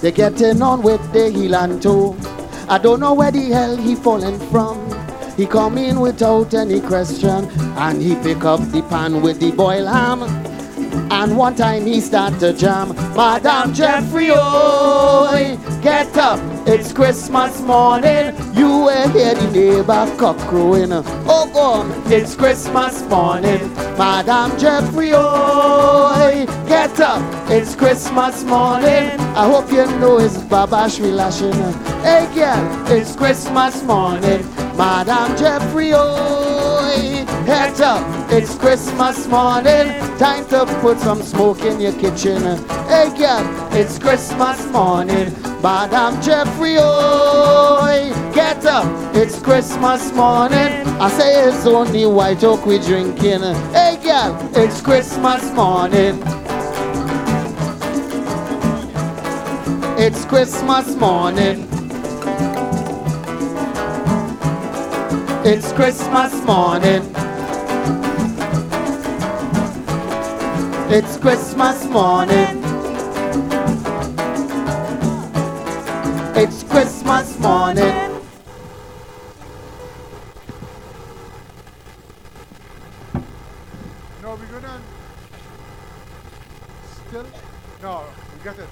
they 0.00 0.10
getting 0.10 0.62
on 0.62 0.80
with 0.80 1.02
the 1.12 1.28
heel 1.30 1.54
and 1.54 1.82
toe. 1.82 2.16
I 2.66 2.78
don't 2.78 3.00
know 3.00 3.12
where 3.12 3.30
the 3.30 3.44
hell 3.50 3.76
he 3.76 3.94
fallen 3.94 4.40
from. 4.48 4.78
He 5.36 5.44
come 5.44 5.76
in 5.76 6.00
without 6.00 6.54
any 6.54 6.80
question, 6.80 7.50
and 7.76 8.00
he 8.00 8.14
pick 8.14 8.42
up 8.44 8.60
the 8.72 8.80
pan 8.88 9.20
with 9.20 9.38
the 9.38 9.50
boiled 9.52 9.88
ham. 9.88 10.22
And 11.12 11.36
one 11.36 11.56
time 11.56 11.84
he 11.84 12.00
start 12.00 12.40
to 12.40 12.54
jam, 12.54 12.96
Madam 13.14 13.74
Jeffrey, 13.74 14.28
oh, 14.30 15.28
get 15.82 16.16
up, 16.16 16.40
it's 16.68 16.92
Christmas 16.92 17.60
morning. 17.62 18.34
You 18.54 18.90
ain't 18.90 19.12
hear 19.12 19.34
the 19.34 19.50
neighbor 19.50 20.16
cock 20.18 20.36
crowing. 20.48 20.92
Oh 20.92 21.50
God, 21.52 22.12
it's 22.12 22.34
Christmas 22.36 23.02
morning. 23.08 23.72
Madam 23.96 24.58
Jeffrey, 24.58 25.12
oh, 25.14 26.44
get 26.68 27.00
up, 27.00 27.50
it's 27.50 27.74
Christmas 27.74 28.44
morning. 28.44 29.18
I 29.34 29.46
hope 29.50 29.72
you 29.72 29.86
know 29.98 30.18
it's 30.18 30.36
babash 30.36 31.00
we 31.00 31.10
lashing. 31.10 31.54
Hey 32.02 32.28
girl, 32.34 32.92
it's 32.92 33.16
Christmas 33.16 33.82
morning. 33.84 34.44
Madam 34.76 35.36
Jeffrey, 35.38 35.92
oh, 35.94 37.24
get 37.46 37.80
up, 37.80 38.30
it's 38.30 38.54
Christmas 38.56 39.26
morning. 39.26 39.88
Time 40.18 40.46
to 40.48 40.66
put 40.82 40.98
some 40.98 41.22
smoke 41.22 41.62
in 41.62 41.80
your 41.80 41.92
kitchen. 41.92 42.42
Hey 42.98 43.16
girl, 43.16 43.68
it's 43.74 43.96
Christmas 43.96 44.66
morning. 44.72 45.32
Madam 45.62 46.20
Jeffrey, 46.20 46.74
oh, 46.80 48.32
get 48.34 48.66
up, 48.66 49.14
it's 49.14 49.38
Christmas 49.38 50.12
morning. 50.12 50.84
I 50.98 51.08
say 51.08 51.46
it's 51.46 51.64
only 51.64 52.06
white 52.06 52.42
oak 52.42 52.66
we 52.66 52.80
drinking. 52.80 53.42
Hey 53.70 54.00
girl, 54.02 54.36
it's 54.52 54.80
Christmas 54.80 55.48
morning. 55.52 56.20
It's 59.96 60.24
Christmas 60.24 60.96
morning. 60.96 61.68
It's 65.44 65.72
Christmas 65.72 66.34
morning. 66.44 67.02
It's 70.90 71.16
Christmas 71.16 71.84
morning. 71.84 72.57
It's 76.40 76.62
Christmas 76.62 77.36
morning. 77.40 77.82
No, 84.22 84.36
we're 84.36 84.46
gonna 84.46 84.80
still. 86.94 87.26
No, 87.82 88.04
we 88.38 88.44
got 88.44 88.56
it. 88.56 88.68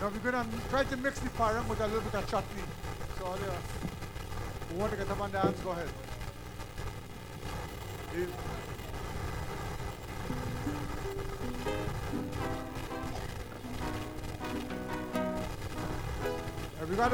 No, 0.00 0.08
we're 0.08 0.32
gonna 0.32 0.48
try 0.68 0.82
to 0.82 0.96
mix 0.96 1.20
the 1.20 1.30
parang 1.30 1.68
with 1.68 1.80
a 1.80 1.86
little 1.86 2.00
bit 2.00 2.14
of 2.16 2.28
chutney. 2.28 2.62
So, 3.20 3.26
all 3.26 3.36
the, 3.36 3.52
who 4.74 4.80
want 4.80 4.90
to 4.90 4.98
get 4.98 5.08
up 5.08 5.20
and 5.20 5.32
dance, 5.32 5.60
go 5.60 5.70
ahead. 5.70 5.88
You- 8.16 8.32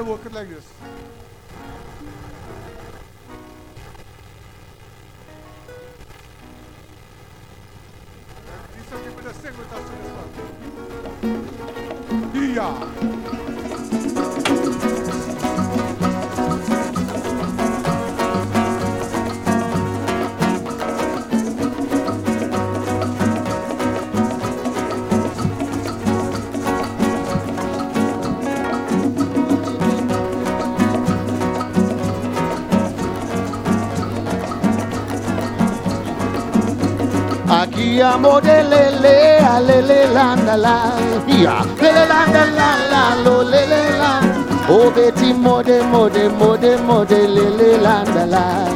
Gotta 0.02 0.10
work 0.14 0.26
it 0.26 0.32
like 0.32 0.48
this. 0.48 1.22
Aquí 38.12 38.18
amo 38.18 38.40
de 38.43 38.62
lele, 38.62 39.39
a 39.39 39.59
lele 39.59 40.06
landa 40.12 40.55
la, 40.55 40.93
yeah. 41.26 41.64
Lele 41.80 42.06
landa 42.06 42.44
la 42.44 42.76
la, 42.90 43.14
lo 43.24 43.43
lele 43.43 43.97
la. 43.98 44.20
Oh 44.68 44.90
Betty 44.90 45.32
mode 45.32 45.82
mode 45.90 46.30
mode 46.39 46.78
mode 46.82 47.09
lele 47.09 47.80
landa 47.80 48.26
la. 48.26 48.68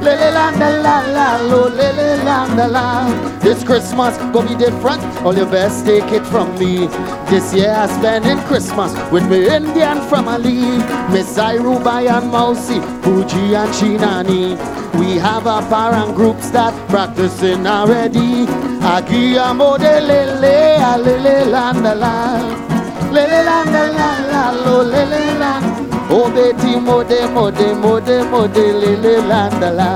Lele 0.00 0.30
landa 0.32 0.70
la 0.82 1.00
la, 1.00 1.42
lo 1.48 1.68
lele 1.68 2.22
landa 2.22 2.68
la. 2.68 3.30
This 3.40 3.64
Christmas 3.64 4.16
gonna 4.32 4.48
be 4.48 4.54
different. 4.54 5.02
All 5.24 5.34
your 5.34 5.46
best 5.46 5.84
take 5.84 6.12
it 6.12 6.24
from 6.26 6.56
me. 6.56 6.86
This 7.28 7.52
year 7.52 7.74
I 7.74 7.86
spending 7.88 8.38
Christmas 8.46 8.92
with 9.10 9.28
me 9.28 9.48
Indian 9.48 10.00
family. 10.08 10.78
Miss 11.10 11.36
Irubai 11.36 12.08
and 12.08 12.30
Mousy, 12.30 12.80
Fuji 13.02 13.54
and 13.56 13.72
Chinani. 13.74 14.56
We 14.98 15.16
have 15.18 15.46
a 15.46 15.60
parent 15.68 16.14
groups 16.16 16.50
that 16.50 16.74
practicing 16.88 17.66
already. 17.66 18.46
Agiamo 18.82 19.78
de 19.78 20.00
lele, 20.00 20.76
a 20.80 20.98
lele 20.98 21.50
landa 21.50 21.94
la. 21.94 22.38
Lele 23.12 23.44
landa 23.44 23.82
la 23.98 24.10
la, 24.30 24.42
lo 24.64 24.82
lele 24.82 25.38
landa. 25.38 26.10
Oh 26.12 26.28
Betty 26.34 26.76
mode 26.76 27.20
mode 27.32 27.76
mode 27.82 28.16
mode 28.30 28.64
lele 28.80 29.14
landa 29.28 29.70
la. 29.70 29.90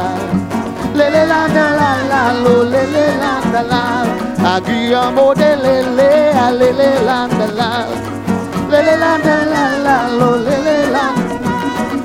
Lele 0.95 1.27
landa 1.27 1.65
la 1.79 1.91
la 2.11 2.33
lo 2.43 2.63
lele 2.63 3.07
landa 3.23 3.63
la. 3.63 3.83
Agiamo 4.55 5.35
de 5.35 5.57
lele 5.57 6.33
a 6.33 6.51
lele 6.51 7.05
landa 7.05 7.47
la. 7.59 7.71
Lele 8.71 8.97
landa 8.97 9.37
la 9.53 9.65
la 9.87 9.97
lo 10.19 10.31
lele 10.39 10.77
landa. 10.95 11.35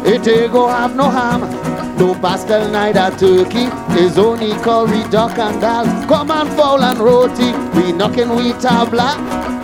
It 0.06 0.28
ain't 0.28 0.52
go 0.52 0.68
have 0.68 0.96
no 0.96 1.10
harm. 1.10 1.69
No 2.00 2.16
pastel, 2.16 2.72
neither 2.72 3.12
turkey. 3.18 3.68
It's 4.00 4.18
only 4.18 4.54
curry, 4.64 5.04
duck 5.10 5.38
and 5.38 5.60
dal. 5.60 5.86
Come 6.08 6.32
and 6.32 6.50
fowl 6.52 6.82
and 6.82 6.98
roti. 6.98 7.52
We 7.76 7.92
knocking 7.92 8.30
we 8.36 8.54
tabla. 8.54 9.18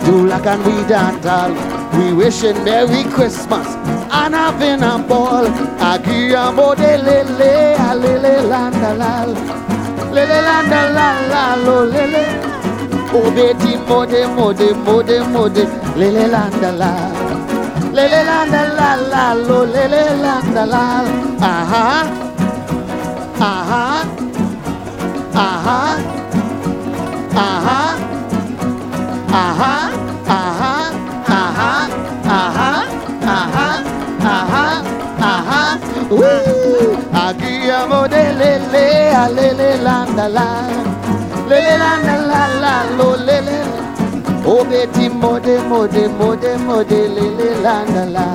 Like 0.06 0.46
and 0.46 0.64
we 0.64 0.86
dantal. 0.86 1.50
We 1.98 2.12
wishing 2.12 2.62
Merry 2.64 3.04
Christmas 3.04 3.66
and 4.10 4.34
having 4.34 4.82
a 4.82 4.98
ball. 5.08 5.46
Agiamo 5.78 6.76
de 6.76 6.98
lele, 6.98 7.74
a 7.78 7.94
lele 7.94 8.42
landa 8.48 8.94
la. 8.94 9.24
Lele 10.12 10.40
landa 10.42 10.90
la 10.96 11.08
la 11.30 11.54
lo 11.64 11.86
lele. 11.86 12.24
Oh 13.12 13.30
Betty 13.34 13.76
mode 13.88 14.28
mode 14.36 14.76
mode 14.84 15.26
mode 15.32 15.64
lele 15.96 16.28
landa 16.28 16.70
la. 16.72 16.92
Lele 17.92 18.24
landa 18.28 18.62
la 18.78 18.94
la 19.10 19.32
lo 19.32 19.64
lele 19.64 20.22
landa 20.22 20.66
la. 20.66 20.84
Aha. 21.40 22.25
Aha. 23.40 24.04
Aha. 25.34 25.80
Aha. 27.44 27.80
Aha. 29.32 29.72
Aha. 30.28 30.72
Aha. 31.28 31.70
Aha. 32.28 32.68
Aha. 33.34 33.68
Aha. 34.34 34.66
Aha. 35.20 35.78
Woo! 36.10 36.96
Agiamo 37.12 38.08
de 38.08 38.24
lele, 38.40 38.86
a 39.14 39.28
lele 39.28 39.76
landa 39.82 40.28
la. 40.28 40.48
Lele 41.48 41.74
landa 41.78 42.16
la 42.30 42.42
la 42.62 42.74
lo 42.96 43.16
lele. 43.16 43.58
Oh 44.48 44.64
Betty 44.64 45.08
mode 45.08 45.58
mode 45.68 46.08
mode 46.18 46.52
mode 46.66 47.00
lele 47.16 47.48
landa 47.62 48.04
la. 48.16 48.26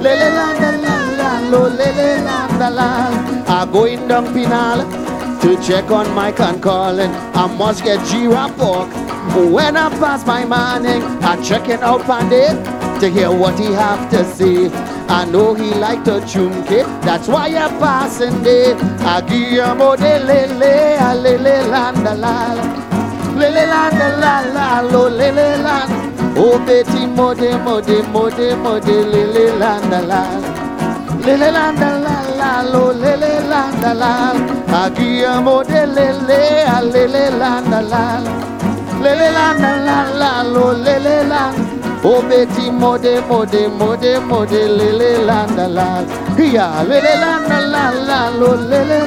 Lele 0.00 0.28
landa 0.36 0.70
la 0.84 0.94
la 1.40 1.48
lo 1.48 1.68
lele 1.68 2.24
landa 2.24 2.70
la. 2.70 3.08
I 3.46 3.66
going 3.72 4.08
down 4.08 4.32
penal 4.32 4.80
to 5.40 5.56
check 5.62 5.90
on 5.90 6.12
Mike 6.14 6.40
and 6.40 6.62
Colin. 6.62 7.10
I 7.34 7.46
must 7.56 7.84
get 7.84 8.04
G-Rap. 8.06 8.58
When 9.36 9.76
I 9.76 9.88
pass 9.98 10.26
my 10.26 10.44
morning, 10.44 11.02
I 11.22 11.40
checking 11.42 11.80
out 11.82 12.00
Pandey 12.02 12.48
to 13.00 13.08
hear 13.08 13.30
what 13.30 13.58
he 13.58 13.66
have 13.66 14.10
to 14.10 14.24
say. 14.24 14.70
I 15.08 15.24
know 15.24 15.54
he 15.54 15.74
like 15.74 16.04
to 16.04 16.20
chunke, 16.20 16.84
that's 17.02 17.26
why 17.26 17.46
I 17.48 17.68
passing 17.80 18.42
day. 18.42 18.74
I 19.00 19.20
Guillermo 19.22 19.96
de 19.96 20.18
lele, 20.24 20.96
a 21.00 21.14
lele 21.14 21.68
landa 21.68 22.14
la. 22.14 22.54
Lele 23.36 23.66
landa 23.66 24.16
la 24.54 24.80
lo 24.80 25.08
lele 25.08 25.62
landa. 25.62 26.10
Oh 26.36 26.58
Betty 26.64 27.06
mode 27.06 27.60
mode 27.64 28.06
mode 28.08 28.56
mode 28.58 28.84
lele 28.84 29.58
landa 29.58 30.00
la. 30.02 30.49
Lele 31.30 31.52
landa 31.52 31.90
la 32.04 32.16
la 32.38 32.62
lo 32.72 32.90
lele 32.90 33.40
landa 33.48 33.94
la. 33.94 34.32
Agiamo 34.82 35.62
de 35.62 35.86
lele 35.86 36.64
a 36.66 36.80
lele 36.82 37.30
landa 37.38 37.80
la. 37.82 38.18
Lele 39.00 39.30
landa 39.30 39.76
la 39.86 39.98
la 40.20 40.42
lo 40.42 40.72
lele 40.72 41.22
la. 41.28 41.52
Betty 42.28 42.70
mode 42.72 43.22
mode 43.28 43.68
mode 43.78 44.18
mode 44.26 44.62
lele 44.78 45.24
landa 45.24 45.68
la. 45.68 46.04
Yeah, 46.36 46.82
lele 46.82 47.14
landa 47.22 47.60
la 47.74 47.84
la 48.08 48.30
lo 48.30 48.56
lele. 48.70 49.00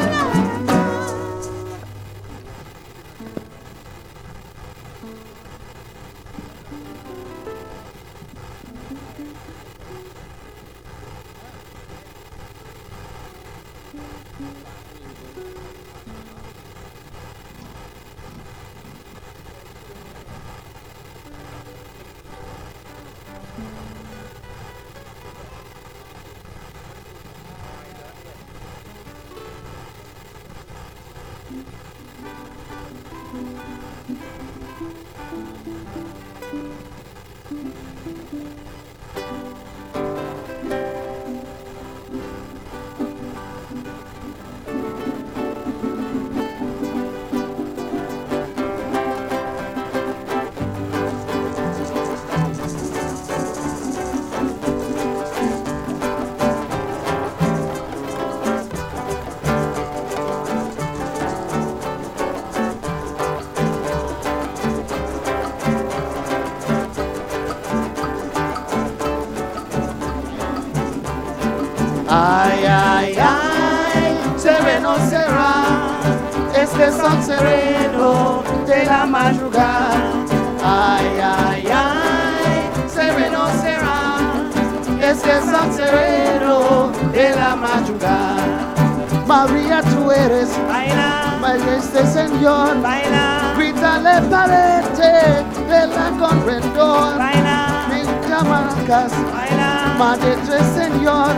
Llamarás 98.87 99.97
Madre 99.97 100.33
este 100.33 100.63
Señor. 100.79 101.33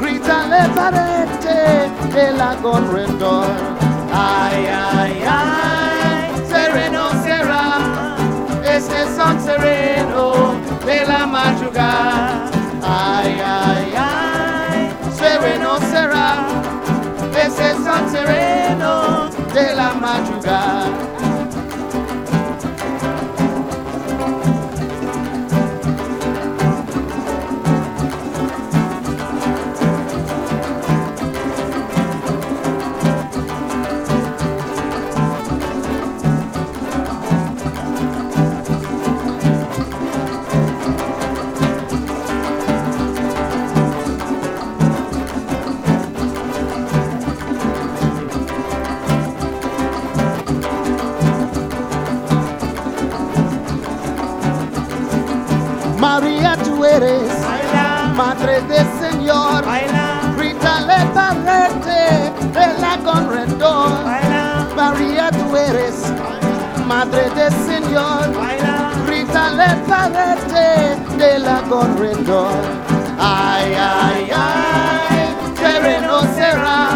Grítale 0.00 0.68
parete 0.74 1.48
eh, 1.48 1.90
de 2.14 2.32
la 2.32 2.54
corredor. 2.56 3.46
Ay, 4.12 4.66
ay, 4.66 5.24
ay, 5.28 6.46
sereno 6.48 7.10
será 7.22 7.78
ese 8.64 9.16
son 9.16 9.40
sereno 9.40 10.54
de 10.84 11.06
la 11.06 11.26
madrugada. 11.26 12.44
Ay, 12.82 13.40
ay, 13.44 13.94
ay, 13.96 14.90
sereno 15.16 15.78
será 15.90 16.38
ese 17.46 17.74
son 17.84 18.10
sereno 18.10 19.30
de 19.54 19.74
la 19.74 19.92
madrugada. 19.94 21.19
Eres, 56.96 57.30
Madre 58.16 58.60
del 58.62 58.86
Señor, 59.00 59.64
Rita 60.36 60.80
le 60.80 61.04
parete 61.14 62.32
de 62.52 62.66
la 62.80 62.98
corredor, 63.04 63.92
María 64.76 65.30
tú 65.30 65.56
eres, 65.56 66.12
Madre 66.86 67.30
del 67.30 67.52
Señor, 67.52 68.30
Rita 69.06 69.50
le 69.50 69.68
parete 69.88 70.96
de 71.16 71.38
la 71.38 71.60
corredor. 71.68 72.52
Ay, 73.18 73.74
ay, 73.74 74.30
ay, 74.34 75.36
sereno 75.56 76.20
será 76.34 76.88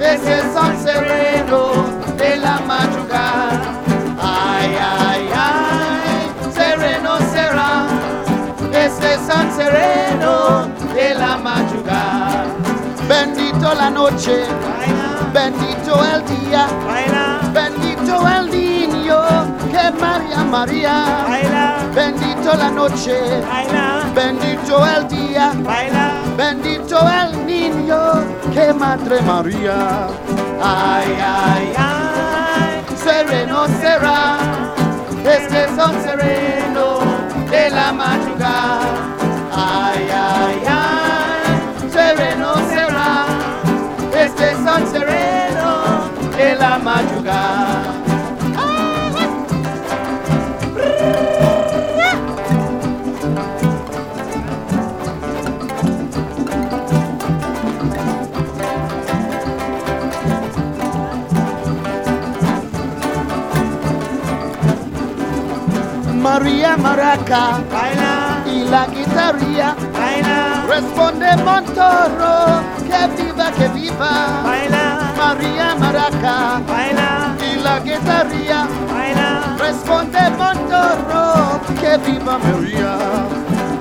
ese 0.00 0.42
sol 0.52 0.74
sereno 0.82 1.95
sereno 9.66 10.68
de 10.94 11.14
la 11.14 11.36
madrugada. 11.38 12.44
Bendito 13.08 13.74
la 13.74 13.90
noche, 13.90 14.44
bendito 15.32 15.92
el 16.12 16.20
día, 16.24 16.66
bendito 17.52 18.14
el 18.28 18.50
niño 18.50 19.18
que 19.70 19.90
María 20.00 20.44
María. 20.44 20.94
Bendito 21.94 22.54
la 22.56 22.70
noche, 22.70 23.16
bendito 24.14 24.86
el 24.86 25.08
día, 25.08 25.52
bendito 26.36 26.98
el 27.22 27.46
niño 27.46 27.98
que 28.52 28.72
Madre 28.72 29.20
María. 29.22 30.06
Ay, 30.62 31.18
ay, 31.20 31.74
ay, 31.76 32.84
sereno 32.96 33.66
será 33.80 34.36
este 35.24 35.66
son 35.74 35.92
sereno 36.02 36.98
de 37.50 37.70
la 37.70 37.92
madrugada. 37.92 39.15
Ay, 39.58 40.06
ay, 40.12 40.62
ay, 40.68 41.90
sereno 41.90 42.54
será 42.68 43.24
este 44.14 44.52
son 44.62 44.86
sereno 44.86 46.10
de 46.36 46.54
la 46.56 46.78
madrugada. 46.78 48.06
María 66.26 66.76
Maraca 66.76 67.60
y 68.46 68.64
la 68.64 68.86
guitarría 69.32 69.74
responde 70.68 71.36
Montoro 71.44 72.62
que 72.86 73.22
viva 73.22 73.50
que 73.52 73.68
viva. 73.68 74.42
Baila, 74.44 75.12
María 75.16 75.74
Maraca. 75.74 76.60
Baila, 76.66 77.34
y 77.40 77.58
la 77.62 77.80
guitarría. 77.80 78.66
Responde 79.58 80.30
Montoro 80.30 81.60
que 81.80 81.96
viva 82.08 82.38
María. 82.38 82.96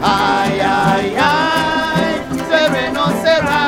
Ay 0.01 0.59
ay 0.59 1.15
ay 1.19 2.05
sereno 2.49 3.05
será. 3.23 3.65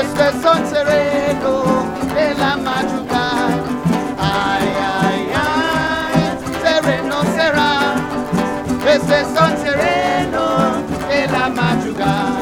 Este 0.00 0.42
son 0.42 0.66
sereno 0.66 1.86
de 2.14 2.34
la 2.34 2.56
madrugada. 2.56 3.48
Ay 4.18 4.68
ay 5.02 5.32
ay 5.34 6.20
sereno 6.62 7.22
será. 7.34 7.94
Este 8.86 9.24
son 9.34 9.59
de 11.40 11.46
la 11.46 11.48
madrugada 11.48 12.40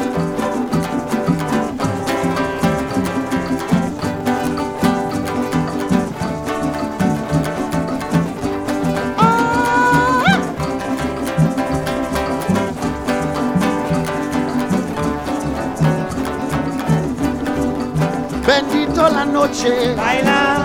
Bendito 18.45 19.07
la 19.09 19.25
noche, 19.25 19.95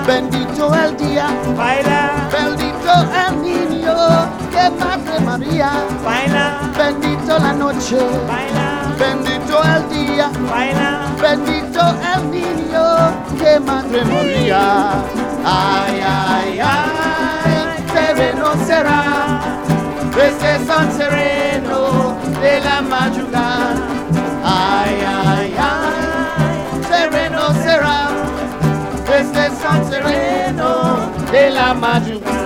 bendito 0.07 0.75
el 0.75 0.97
día, 0.97 1.29
bendito 2.33 2.93
el 3.29 3.43
niño 3.43 4.44
que 4.55 4.71
Madre 4.71 5.21
María, 5.21 5.71
bendito 6.79 7.39
la 7.39 7.53
noche, 7.53 7.99
bendito 8.99 9.57
el 9.75 9.83
día, 9.89 10.31
bendito 11.21 11.83
el 12.15 12.31
niño 12.31 12.87
que 13.39 13.59
Madre 13.61 14.05
María. 14.05 14.63
Ay, 15.45 16.01
ay, 16.07 16.61
ay, 16.61 17.85
sereno 17.93 18.53
será 18.65 19.03
este 20.29 20.65
son 20.67 20.93
sereno 20.93 22.17
de 22.41 22.61
la 22.61 22.81
madrugada. 22.81 23.75
Ay, 24.45 25.05
ay, 25.27 25.57
ay, 25.59 26.83
sereno 26.89 27.53
será 27.65 28.09
este 29.19 29.51
son 29.61 29.91
sereno 29.91 31.11
de 31.33 31.51
la 31.51 31.75
madrugada. 31.75 32.44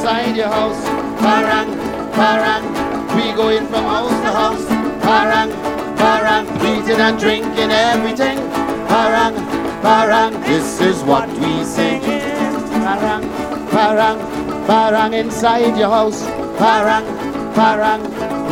Inside 0.00 0.34
your 0.34 0.48
house. 0.48 0.82
Parang, 1.20 1.68
parang, 2.12 2.64
we 3.14 3.36
going 3.36 3.66
from 3.66 3.84
house 3.84 4.16
to 4.24 4.32
house. 4.32 4.66
Parang, 5.04 5.50
parang, 5.96 6.46
eating 6.64 6.96
and 6.96 7.20
drinking 7.20 7.70
everything. 7.70 8.38
Parang, 8.88 9.34
parang, 9.82 10.32
this 10.48 10.80
is 10.80 11.02
what 11.02 11.28
we 11.40 11.64
sing. 11.64 12.00
Parang, 12.80 13.28
parang, 13.68 14.18
parang 14.66 15.12
inside 15.12 15.76
your 15.76 15.90
house. 15.90 16.24
Parang, 16.56 17.04
parang, 17.52 18.00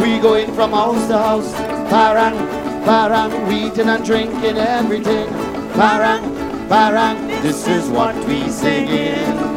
we 0.02 0.18
going 0.18 0.52
from 0.52 0.72
house 0.72 1.08
to 1.08 1.16
house. 1.16 1.50
Parang, 1.88 2.36
parang, 2.84 3.32
eating 3.50 3.88
and 3.88 4.04
drinking 4.04 4.58
everything. 4.58 5.26
Parang, 5.72 6.20
parang, 6.68 7.16
this 7.40 7.66
is 7.66 7.88
what 7.88 8.14
we 8.26 8.50
singing. 8.50 9.47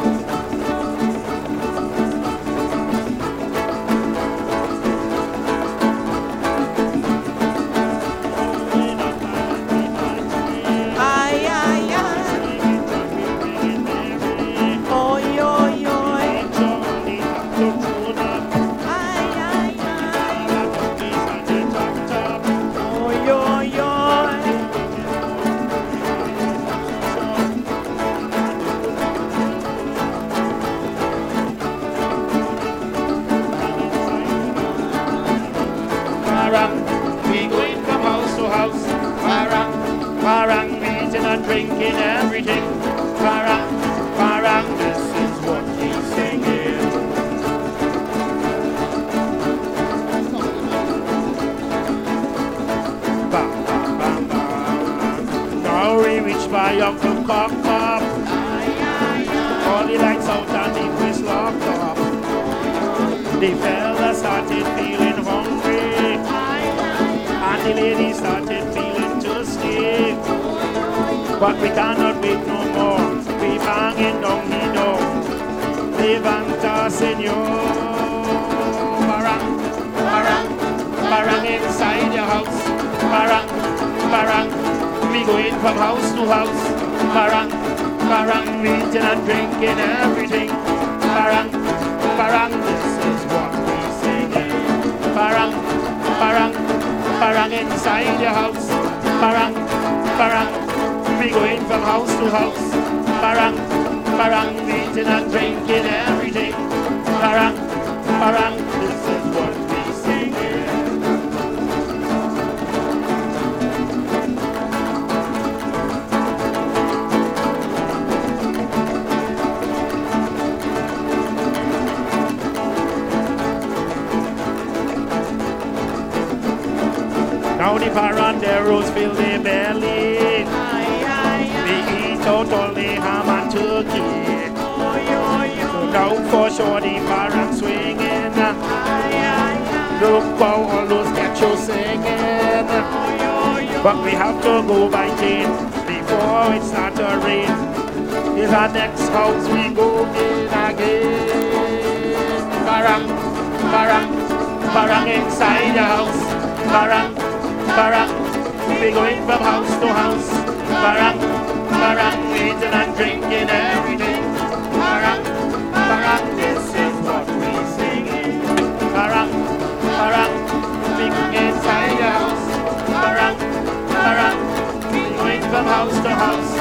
From 175.62 175.70
house 175.70 176.00
to 176.02 176.10
house. 176.10 176.54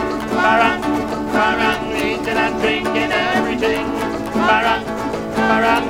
Parang, 0.45 0.81
parang, 1.33 1.81
eating 1.97 2.39
and 2.45 2.55
drinking 2.61 3.13
everything. 3.13 3.87
Parang, 4.49 4.83
parang. 5.49 5.85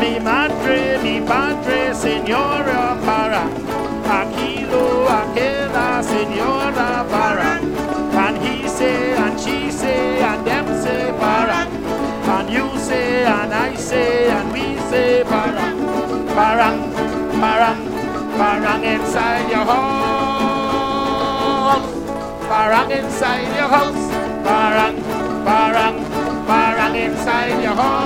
Mi 0.00 0.18
madre, 0.18 0.98
mi 1.02 1.20
padre, 1.20 1.94
señora 1.94 2.96
para. 3.06 3.44
Aquilo, 4.20 5.06
aquella, 5.20 6.02
señora 6.02 7.04
para. 7.12 7.60
And 8.24 8.36
he 8.42 8.68
say, 8.68 9.14
and 9.14 9.38
she 9.38 9.70
say, 9.70 10.20
and 10.22 10.44
them 10.44 10.66
say 10.82 11.12
para. 11.20 11.66
And 12.34 12.50
you 12.50 12.66
say, 12.78 13.24
and 13.24 13.54
I 13.54 13.76
say, 13.76 14.30
and 14.30 14.52
we 14.52 14.76
say 14.90 15.22
para. 15.24 15.68
Parang, 16.34 16.78
parang, 17.40 17.87
parang 18.38 18.86
inside 18.86 19.50
your 19.50 19.66
house. 19.66 19.82
Parang 22.46 22.86
inside 22.90 23.50
your 23.58 23.66
house. 23.66 24.14
Parang, 24.46 24.94
parang, 25.42 25.98
parang 26.46 26.94
inside 26.94 27.58
your 27.60 27.74
house. 27.74 27.98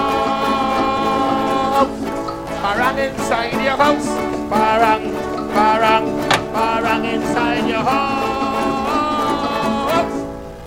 Parang 2.64 2.96
inside 2.96 3.60
your 3.60 3.76
house. 3.76 4.08
Parang, 4.48 5.12
parang, 5.52 6.08
parang 6.56 7.04
inside 7.04 7.68
your 7.68 7.84
house. 7.84 9.12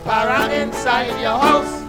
Parang 0.06 0.52
inside 0.54 1.18
your 1.18 1.42
house. 1.42 1.85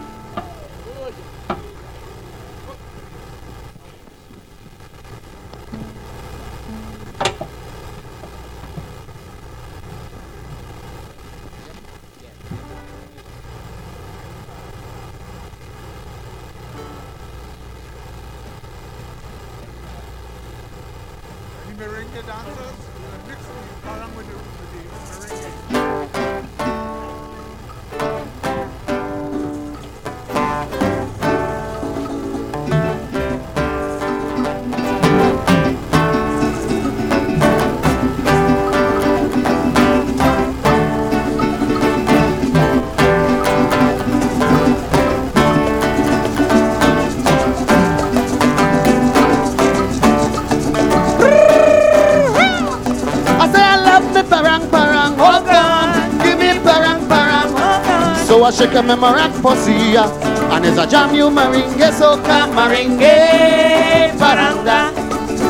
I 58.47 58.51
shake 58.51 58.75
a 58.75 58.81
me 58.81 58.95
marang 58.95 59.43
pussy, 59.43 59.75
yeah. 59.99 60.07
and 60.55 60.65
it's 60.65 60.79
a 60.79 60.87
jam 60.87 61.13
you 61.13 61.29
meringue, 61.29 61.91
so 61.91 62.15
come 62.23 62.55
meringue 62.55 64.15
paranda. 64.15 64.95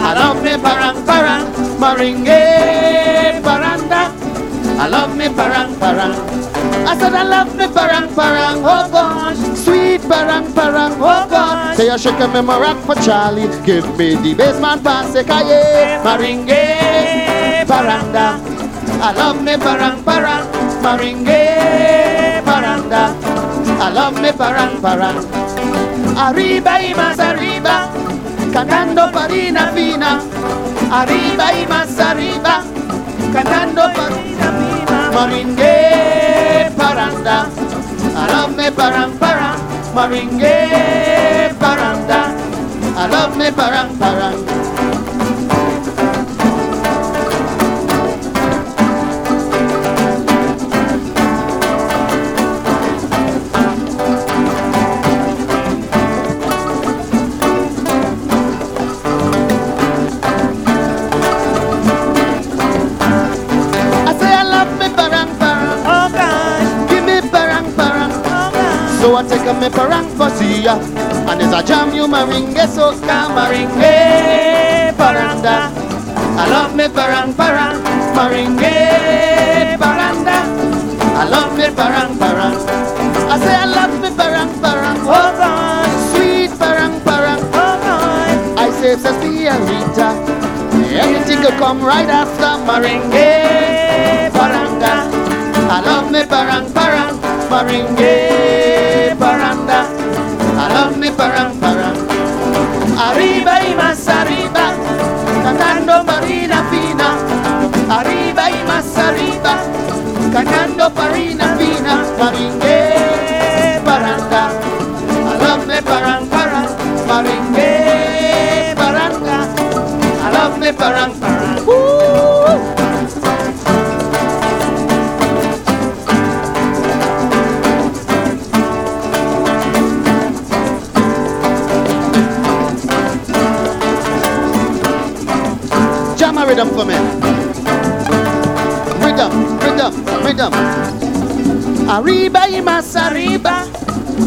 I 0.01 0.17
love 0.17 0.41
me 0.43 0.57
parang 0.57 1.05
parang, 1.05 1.45
meringue 1.77 2.41
paranda. 3.45 4.09
I 4.81 4.89
love 4.89 5.15
me 5.15 5.29
parang 5.29 5.77
parang. 5.77 6.17
I 6.89 6.97
said 6.97 7.13
I 7.13 7.23
love 7.25 7.55
me 7.55 7.69
parang 7.69 8.09
parang, 8.17 8.65
oh 8.65 8.89
gosh, 8.89 9.45
sweet 9.61 10.01
parang 10.09 10.51
parang, 10.55 10.97
oh 10.97 11.29
gosh. 11.29 11.77
Say 11.77 11.91
I 11.91 11.99
shake 11.99 12.17
a 12.17 12.27
me 12.33 12.41
for 12.89 12.97
Charlie, 13.05 13.53
give 13.67 13.85
me 13.99 14.17
the 14.17 14.33
basement 14.33 14.83
pass, 14.83 15.13
kaye, 15.13 16.01
meringue 16.01 16.65
paranda. 17.69 18.41
I 19.05 19.13
love 19.13 19.45
me 19.45 19.59
parang 19.61 20.01
parang, 20.03 20.49
meringue 20.81 22.06
paranda. 22.87 23.15
I 23.81 23.93
love 23.93 24.21
me 24.21 24.33
parang 24.33 24.81
parang. 24.81 25.19
Arriba 26.17 26.81
y 26.83 26.95
más 26.95 27.19
arriba, 27.19 27.89
cantando 28.53 29.11
farina 29.11 29.69
fina. 29.75 30.21
Arriba 30.91 31.53
y 31.53 31.67
más 31.67 31.99
arriba, 31.99 32.63
cantando 33.33 33.83
farina 33.95 34.49
fina. 34.59 35.11
Meringue 35.15 36.71
paranda. 36.77 37.47
I 38.15 38.27
love 38.33 38.57
me 38.57 38.71
parang 38.71 39.13
parang, 39.19 39.59
meringue 39.95 41.53
paranda. 41.59 42.33
I 42.97 43.07
love 43.09 43.37
me 43.37 43.53
parang 43.53 43.93
parang 43.99 44.66
ya. 70.35 70.75
And 71.31 71.43
as 71.43 71.53
I 71.53 71.63
jam 71.63 71.95
you 71.95 72.07
maringe, 72.07 72.67
so 72.69 72.91
come 73.07 73.33
maringe, 73.35 74.93
paranda. 74.97 75.71
I 76.39 76.49
love 76.51 76.75
me 76.75 76.89
parang 76.89 77.33
parang, 77.35 77.79
maringe, 78.15 79.79
paranda. 79.79 80.39
I 81.15 81.25
love 81.29 81.57
me 81.57 81.71
parang 81.75 82.19
parang. 82.19 82.55
I 83.31 83.39
say 83.39 83.55
I 83.55 83.67
love 83.67 84.01
me 84.03 84.11
parang 84.17 84.51
parang, 84.61 84.99
oh 85.07 85.31
God, 85.39 85.91
sweet 86.11 86.51
parang 86.59 87.01
parang, 87.03 87.41
oh 87.55 87.77
God. 87.83 88.59
I 88.59 88.71
say 88.71 88.97
Sophia 88.97 89.55
Rita, 89.63 90.11
anything 90.99 91.43
could 91.43 91.55
come 91.59 91.83
right 91.83 92.09
after 92.09 92.59
maringe, 92.67 94.31
paranda. 94.35 95.07
I 95.71 95.81
love 95.85 96.11
me 96.11 96.25
parang 96.27 96.71
parang, 96.73 97.15
maringe, 97.49 98.36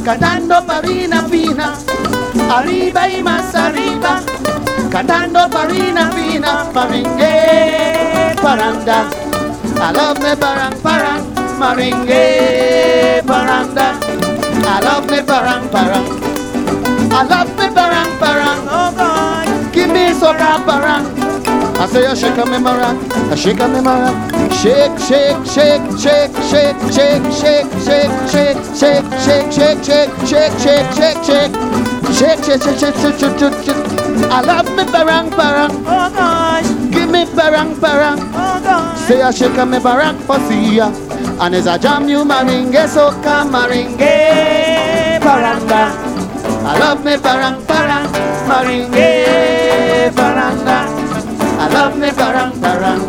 cantando 0.10 0.66
parina 0.66 1.22
fina. 1.30 1.74
Arriba 2.50 3.08
y 3.08 3.22
más 3.22 3.54
arriba, 3.54 4.22
cantando 4.90 5.48
parina 5.50 6.10
fina. 6.12 6.66
Maringue, 6.74 8.36
paranda. 8.42 9.08
I 9.82 9.92
love 9.94 10.20
me 10.20 10.36
parang 10.36 10.74
parang, 10.82 11.22
maringue, 11.60 13.22
paranda. 13.28 14.00
I 14.66 14.80
love 14.82 15.06
me 15.12 15.22
parang 15.22 15.70
parang. 15.70 16.06
I 17.12 17.24
love 17.30 17.56
me 17.56 17.70
parang 17.70 18.10
parang. 18.20 18.60
Oh 18.68 18.92
God, 18.98 19.72
give 19.72 19.92
me 19.92 20.12
soca 20.14 20.58
parang. 20.66 21.19
I 21.80 21.86
say 21.88 22.06
I 22.06 22.14
shake 22.14 22.38
a 22.38 22.46
me 22.46 22.58
marang, 22.58 23.00
I 23.32 23.36
shake 23.36 23.60
a 23.62 23.68
me 23.68 23.80
marang. 23.80 24.12
Shake, 24.52 25.00
shake, 25.00 25.40
shake, 25.48 25.80
shake, 25.96 26.36
shake, 26.52 26.76
shake, 26.92 27.24
shake, 27.40 27.72
shake, 27.88 28.12
shake, 28.28 28.60
shake, 28.76 29.08
shake, 29.24 29.48
shake, 29.56 29.82
shake, 29.88 30.12
shake, 30.28 30.54
shake, 30.60 30.92
shake, 30.92 31.24
shake. 31.24 31.56
Shake, 32.20 32.44
shake, 32.44 32.62
shake, 32.62 32.80
shake, 32.80 32.96
shake, 33.00 33.20
shake, 33.20 33.40
shake, 33.40 33.64
shake. 33.64 34.30
I 34.30 34.42
love 34.42 34.68
me 34.76 34.84
barang 34.92 35.30
barang. 35.32 35.72
Oh 35.88 36.10
gosh. 36.12 36.68
Give 36.92 37.10
me 37.10 37.24
barang 37.32 37.76
barang. 37.80 38.20
Oh 38.36 38.60
gosh. 38.60 39.00
Say 39.08 39.22
I 39.22 39.32
shake 39.32 39.56
a 39.58 39.66
me 39.66 39.78
barang 39.78 40.18
for 40.28 40.38
see 40.50 40.76
ya. 40.76 40.92
And 41.40 41.56
as 41.56 41.66
I 41.68 41.78
jam 41.78 42.10
you 42.10 42.26
maringe, 42.26 42.88
so 42.90 43.12
come 43.24 43.54
maringe 43.54 45.20
baranda. 45.24 45.96
I 46.68 46.78
love 46.78 47.06
me 47.06 47.16
barang 47.16 47.62
barang. 47.64 48.08
Maringe 48.50 50.12
baranda. 50.12 50.89
Love 51.74 51.96
me 51.98 52.10
barang 52.10 52.54
barang. 52.58 53.02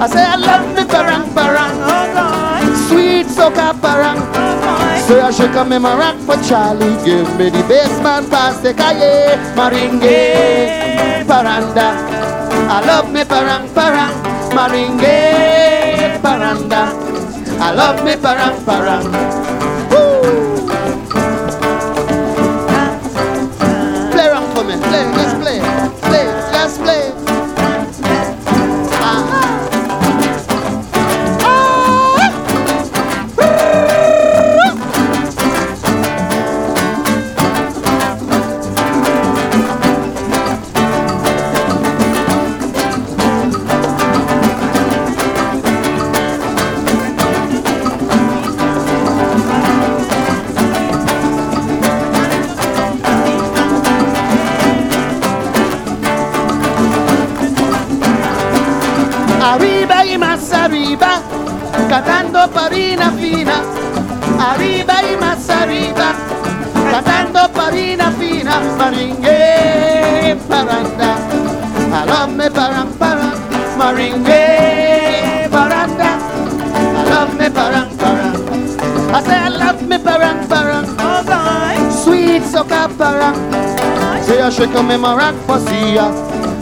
I 0.00 0.06
say 0.06 0.24
I 0.24 0.36
love 0.36 0.68
me 0.76 0.84
barang 0.84 1.24
barang. 1.32 1.74
Oh. 1.80 2.86
Sweet 2.88 3.26
soca 3.26 3.72
barang. 3.72 4.20
Oh. 4.20 5.06
Say 5.06 5.20
I 5.20 5.30
shake 5.30 5.56
a 5.56 5.64
me 5.64 5.78
marang 5.78 6.20
for 6.26 6.36
Charlie. 6.44 6.96
Give 7.04 7.28
me 7.38 7.48
the 7.50 7.62
bassman 7.64 8.28
pass 8.28 8.60
the 8.60 8.74
calle. 8.74 9.36
Maringe 9.56 11.24
baranda. 11.24 11.96
I 12.68 12.84
love 12.84 13.12
me 13.12 13.22
barang 13.24 13.64
barang. 13.72 14.14
Maringe 14.52 15.18
baranda. 16.20 16.92
I 17.60 17.72
love 17.72 18.04
me 18.04 18.14
barang 18.14 18.56
barang. 18.68 19.55
catando 61.96 62.46
farina 62.52 63.10
fina, 63.12 63.62
arriba 64.38 64.94
y 65.02 65.16
mas 65.18 65.48
arriba. 65.48 66.12
catando 66.90 67.40
farina 67.54 68.10
fina, 68.18 68.60
maringue 68.76 70.36
paranda, 70.46 71.16
alamme 71.98 72.50
param 72.50 72.88
param, 72.98 73.32
maringue 73.78 75.48
paranda, 75.50 76.10
alamme 77.00 77.50
param 77.50 77.88
param, 77.96 78.34
I 79.14 79.22
say 79.22 79.38
I 79.38 79.48
love 79.48 79.82
me 79.88 79.96
param 79.96 80.46
param, 80.48 80.84
alright, 81.00 81.92
sweet 81.92 82.42
soca 82.42 82.90
param, 82.98 83.34
say 84.22 84.42
I 84.42 84.50
shake 84.50 84.74
me 84.84 84.96
maracpasia, 85.00 86.12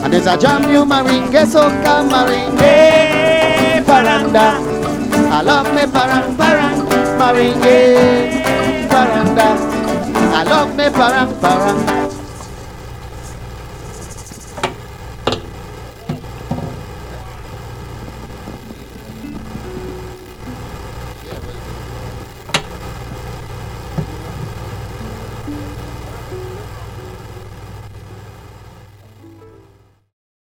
and 0.04 0.12
there's 0.12 0.28
a 0.28 0.36
jam 0.36 0.62
new 0.62 0.84
maringhe 0.84 1.44
soca 1.44 2.06
maringhe 2.08 3.82
paranda. 3.84 4.63
Love 5.44 5.74
me 5.76 5.84
parang 5.92 6.32
parang 6.40 6.80
maringe 7.20 7.80
paranda. 8.88 9.52
I 10.32 10.42
love 10.48 10.72
me 10.72 10.88
parang 10.88 11.28
parang. 11.36 12.03